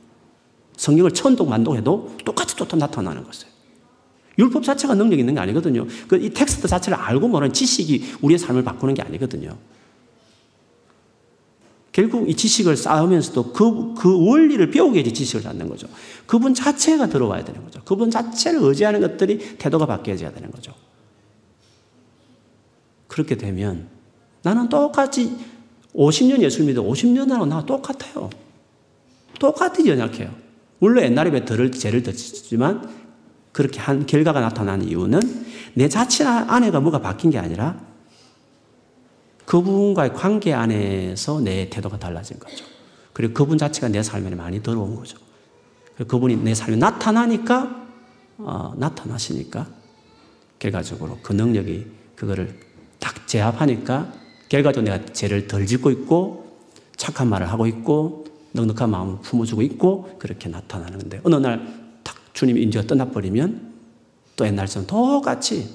성경을 0.77 1.13
천독 1.13 1.49
만독해도 1.49 2.17
똑같이 2.25 2.55
또 2.57 2.77
나타나는 2.77 3.25
것이에요. 3.25 3.56
율법 4.39 4.63
자체가 4.65 4.95
능력이 4.95 5.21
있는 5.21 5.35
게 5.35 5.41
아니거든요. 5.41 5.87
그 6.09 6.17
이 6.17 6.31
텍스트 6.31 6.69
자체를 6.69 6.99
알고 6.99 7.29
모르는 7.29 7.53
지식이 7.53 8.17
우리의 8.23 8.39
삶을 8.39 8.65
바꾸는 8.65 8.95
게 8.95 9.03
아니거든요. 9.03 9.57
결국 11.93 12.29
이 12.29 12.35
지식을 12.35 12.77
쌓으면서도 12.77 13.53
그, 13.55 13.95
그 13.95 14.29
원리를 14.29 14.71
배우게 14.71 14.99
해야지 14.99 15.15
지식을 15.15 15.45
갖는 15.45 15.67
거죠. 15.69 15.89
그분 16.27 16.53
자체가 16.53 17.09
들어와야 17.09 17.43
되는 17.43 17.65
거죠. 17.65 17.81
그분 17.85 18.11
자체를 18.11 18.61
의지하는 18.63 19.01
것들이 19.01 19.57
태도가 19.57 19.87
바뀌어져야 19.87 20.31
되는 20.33 20.51
거죠. 20.51 20.75
그렇게 23.09 23.37
되면 23.37 23.89
나는 24.43 24.69
똑같이 24.69 25.35
50년 25.95 26.43
예술 26.43 26.67
믿어 26.67 26.83
50년 26.83 27.31
하고 27.31 27.47
나 27.47 27.65
똑같아요. 27.65 28.29
똑같이 29.39 29.89
연약해요. 29.89 30.35
물론 30.81 31.05
옛날에 31.05 31.47
덜을, 31.47 31.73
죄를 31.73 32.05
졌지만 32.05 33.06
그렇게 33.57 33.81
한 33.81 34.05
결과가 34.05 34.41
나타난 34.41 34.87
이유는 34.87 35.19
내 35.73 35.89
자체 35.89 36.25
안에가 36.25 36.79
뭐가 36.81 37.01
바뀐 37.01 37.31
게 37.31 37.39
아니라 37.39 37.81
그분과의 39.47 40.13
관계 40.13 40.53
안에서 40.53 41.41
내 41.41 41.71
태도가 41.71 41.99
달라진 41.99 42.39
거죠. 42.39 42.67
그리고 43.15 43.33
그분 43.33 43.57
자체가 43.57 43.89
내 43.89 44.03
삶에 44.03 44.35
많이 44.35 44.63
들어온 44.63 44.95
거죠. 44.95 45.17
그분이 46.07 46.37
내 46.37 46.55
삶에 46.55 46.77
나타나니까, 46.77 47.87
어, 48.37 48.75
나타나시니까, 48.77 49.67
결과적으로 50.59 51.19
그 51.23 51.33
능력이 51.33 51.87
그거를 52.15 52.61
딱 52.99 53.27
제압하니까, 53.27 54.13
결과적으로 54.51 54.93
내가 54.93 55.13
죄를 55.15 55.47
덜 55.47 55.65
짓고 55.65 55.91
있고, 55.93 56.59
착한 56.99 57.31
말을 57.31 57.51
하고 57.51 57.67
있고, 57.67 58.27
넉넉한 58.53 58.91
마음을 58.91 59.23
품어주고 59.23 59.63
있고, 59.63 60.19
그렇게 60.19 60.51
나타나는데, 60.51 61.23
어느 61.25 61.37
날딱 61.37 61.86
주님 62.37 62.59
인지가 62.59 62.87
떠나버리면, 62.87 63.73
또 64.37 64.47
옛날처럼 64.47 64.87
똑같이, 64.87 65.71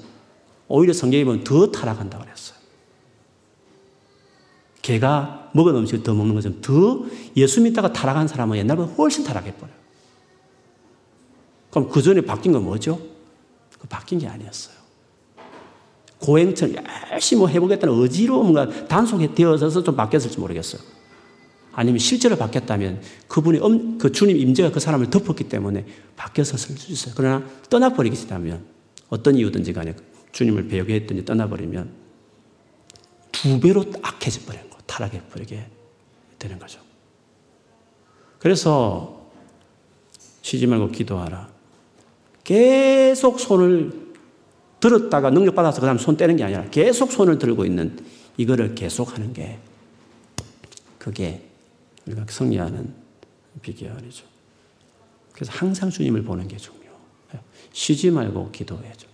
오히려 0.68 0.92
성경에 0.92 1.24
보면 1.24 1.42
더 1.42 1.72
타락한다고 1.72 2.24
그랬어요. 2.24 2.56
개가 4.80 5.50
먹은 5.54 5.74
음식을 5.74 6.04
더 6.04 6.14
먹는 6.14 6.34
것처럼 6.36 6.60
더 6.60 7.04
예수 7.36 7.60
믿다가 7.60 7.92
타락한 7.92 8.28
사람은 8.28 8.56
옛날보다 8.58 8.92
훨씬 8.92 9.24
타락해버려요. 9.24 9.74
그럼 11.70 11.88
그 11.88 12.00
전에 12.00 12.20
바뀐 12.20 12.52
건 12.52 12.62
뭐죠? 12.62 13.00
그 13.78 13.88
바뀐 13.88 14.20
게 14.20 14.28
아니었어요. 14.28 14.76
고행처럼 16.20 16.76
열심히 17.10 17.40
뭐 17.40 17.48
해보겠다는 17.48 17.92
의지로 18.00 18.40
뭔가 18.40 18.86
단속이 18.86 19.34
되어서 19.34 19.82
좀 19.82 19.96
바뀌었을지 19.96 20.38
모르겠어요. 20.38 20.80
아니면 21.72 21.98
실제로 21.98 22.36
바뀌었다면 22.36 23.00
그분이 23.28 23.58
음, 23.58 23.98
그 23.98 24.12
주님 24.12 24.36
임재가 24.36 24.72
그 24.72 24.80
사람을 24.80 25.10
덮었기 25.10 25.44
때문에 25.48 25.86
바뀌었을 26.16 26.58
수 26.58 26.92
있어요. 26.92 27.14
그러나 27.16 27.44
떠나버리겠다면 27.70 28.64
어떤 29.08 29.36
이유든지 29.36 29.72
간에 29.72 29.94
주님을 30.32 30.68
배우게 30.68 30.94
했든지 30.94 31.24
떠나버리면 31.24 31.90
두 33.32 33.60
배로 33.60 33.84
악해져 34.02 34.40
버려요. 34.46 34.64
타락해 34.86 35.22
버리게 35.30 35.66
되는 36.38 36.58
거죠. 36.58 36.80
그래서 38.38 39.30
쉬지 40.42 40.66
말고 40.66 40.90
기도하라. 40.90 41.48
계속 42.44 43.40
손을 43.40 44.12
들었다가 44.80 45.30
능력 45.30 45.54
받아서 45.54 45.80
그 45.80 45.86
다음 45.86 45.96
손 45.96 46.16
떼는 46.16 46.36
게 46.36 46.44
아니라 46.44 46.64
계속 46.70 47.12
손을 47.12 47.38
들고 47.38 47.64
있는 47.64 47.98
이거를 48.36 48.74
계속 48.74 49.14
하는 49.14 49.32
게 49.32 49.58
그게 50.98 51.51
우리가 52.06 52.26
승리하는 52.28 52.94
비결이죠. 53.62 54.24
그래서 55.32 55.52
항상 55.52 55.90
주님을 55.90 56.22
보는 56.22 56.48
게 56.48 56.56
중요해요. 56.56 56.92
쉬지 57.72 58.10
말고 58.10 58.50
기도해야죠. 58.50 59.08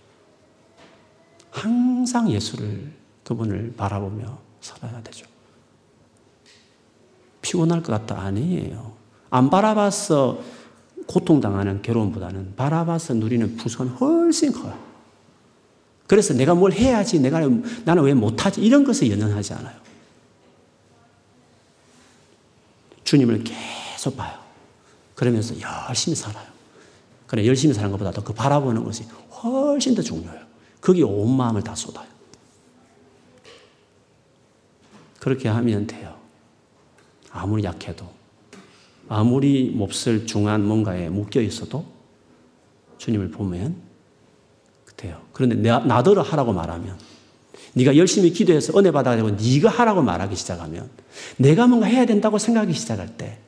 항상 1.51 2.29
예수를 2.29 2.91
그분을 3.23 3.73
바라보며 3.75 4.39
살아야 4.61 5.01
되죠. 5.03 5.25
피곤할 7.41 7.81
것 7.81 7.93
같다. 7.93 8.21
아니에요. 8.21 8.93
안 9.29 9.49
바라봐서 9.49 10.41
고통당하는 11.05 11.81
괴로움보다는 11.81 12.55
바라봐서 12.55 13.15
누리는 13.15 13.55
부선이 13.57 13.89
훨씬 13.91 14.51
커요. 14.51 14.77
그래서 16.07 16.33
내가 16.33 16.55
뭘 16.55 16.71
해야지, 16.71 17.19
내가, 17.19 17.39
나는 17.85 18.03
왜 18.03 18.13
못하지? 18.13 18.61
이런 18.61 18.83
것에 18.83 19.09
연연하지 19.09 19.53
않아요. 19.53 19.79
주님을 23.09 23.43
계속 23.43 24.15
봐요. 24.15 24.37
그러면서 25.15 25.55
열심히 25.59 26.15
살아요. 26.15 26.45
그래, 27.25 27.43
열심히 27.47 27.73
사는 27.73 27.89
것보다 27.89 28.11
그 28.21 28.33
바라보는 28.33 28.83
것이 28.83 29.03
훨씬 29.31 29.95
더 29.95 30.03
중요해요. 30.03 30.41
거기 30.79 31.01
온 31.01 31.35
마음을 31.35 31.63
다 31.63 31.73
쏟아요. 31.73 32.07
그렇게 35.19 35.49
하면 35.49 35.87
돼요. 35.87 36.15
아무리 37.31 37.63
약해도 37.63 38.07
아무리 39.07 39.71
몹쓸 39.71 40.27
중한 40.27 40.63
뭔가에 40.63 41.09
묶여 41.09 41.41
있어도 41.41 41.85
주님을 42.99 43.31
보면 43.31 43.75
돼요. 44.95 45.19
그런데 45.33 45.55
나더러 45.55 46.21
하라고 46.21 46.53
말하면 46.53 46.95
네가 47.73 47.95
열심히 47.97 48.31
기도해서 48.31 48.77
은혜 48.77 48.91
받아가지고 48.91 49.31
네가 49.31 49.69
하라고 49.69 50.01
말하기 50.01 50.35
시작하면 50.35 50.89
내가 51.37 51.67
뭔가 51.67 51.87
해야 51.87 52.05
된다고 52.05 52.37
생각하기 52.37 52.73
시작할 52.73 53.17
때 53.17 53.39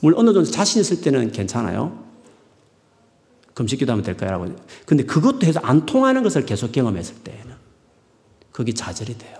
물론 0.00 0.20
어느 0.20 0.32
정도 0.32 0.50
자신 0.50 0.80
있을 0.80 1.00
때는 1.00 1.32
괜찮아요. 1.32 2.04
금식 3.54 3.78
기도 3.78 3.92
하면 3.92 4.04
될까요? 4.04 4.54
근데 4.84 5.04
그것도 5.04 5.46
해서 5.46 5.60
안 5.60 5.86
통하는 5.86 6.22
것을 6.22 6.44
계속 6.44 6.72
경험했을 6.72 7.16
때에는 7.24 7.54
그게 8.52 8.72
좌절이 8.72 9.16
돼요. 9.16 9.38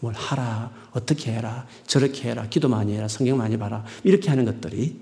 뭘 0.00 0.14
하라, 0.14 0.72
어떻게 0.90 1.32
해라, 1.32 1.66
저렇게 1.86 2.30
해라, 2.30 2.46
기도 2.50 2.68
많이 2.68 2.96
해라, 2.96 3.06
성경 3.06 3.38
많이 3.38 3.56
봐라, 3.56 3.84
이렇게 4.02 4.30
하는 4.30 4.44
것들이 4.44 5.00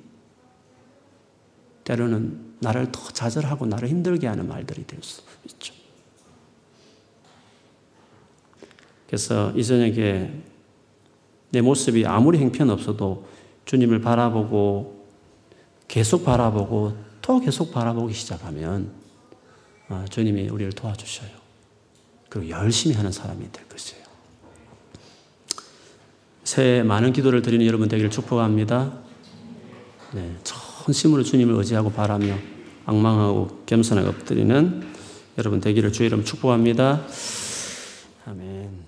때로는 1.85 2.57
나를 2.61 2.93
더 2.93 3.09
좌절하고 3.09 3.65
나를 3.65 3.89
힘들게 3.89 4.27
하는 4.27 4.47
말들이 4.47 4.87
될 4.87 5.01
수 5.03 5.23
있죠. 5.47 5.80
그래서 9.11 9.51
이 9.57 9.65
저녁에 9.65 10.31
내 11.51 11.61
모습이 11.61 12.07
아무리 12.07 12.39
행편 12.39 12.71
없어도 12.71 13.27
주님을 13.65 14.01
바라보고 14.01 15.05
계속 15.89 16.25
바라보고 16.25 16.97
또 17.21 17.41
계속 17.41 17.73
바라보기 17.73 18.15
시작하면 18.15 18.93
아, 19.89 20.05
주님이 20.09 20.49
우리를 20.49 20.73
도와주셔요. 20.75 21.29
그리고 22.29 22.51
열심히 22.51 22.95
하는 22.95 23.11
사람이 23.11 23.51
될 23.51 23.69
것이에요. 23.69 24.05
새해 26.45 26.85
많은 26.85 27.13
기도를 27.13 27.43
드리는 27.43 27.67
여러분 27.67 27.89
되기를 27.89 28.11
축복합니다. 28.11 28.93
네, 30.13 30.37
전심으로 30.45 31.25
주님을 31.25 31.57
의지하고 31.57 31.91
바라며 31.91 32.39
악망하고 32.87 33.65
겸손하게 33.67 34.09
엎드리는 34.09 34.87
여러분 35.37 35.61
되기를 35.61 35.93
주의 35.93 36.07
이름 36.07 36.25
축복합니다. 36.25 37.05
아멘. 38.27 38.80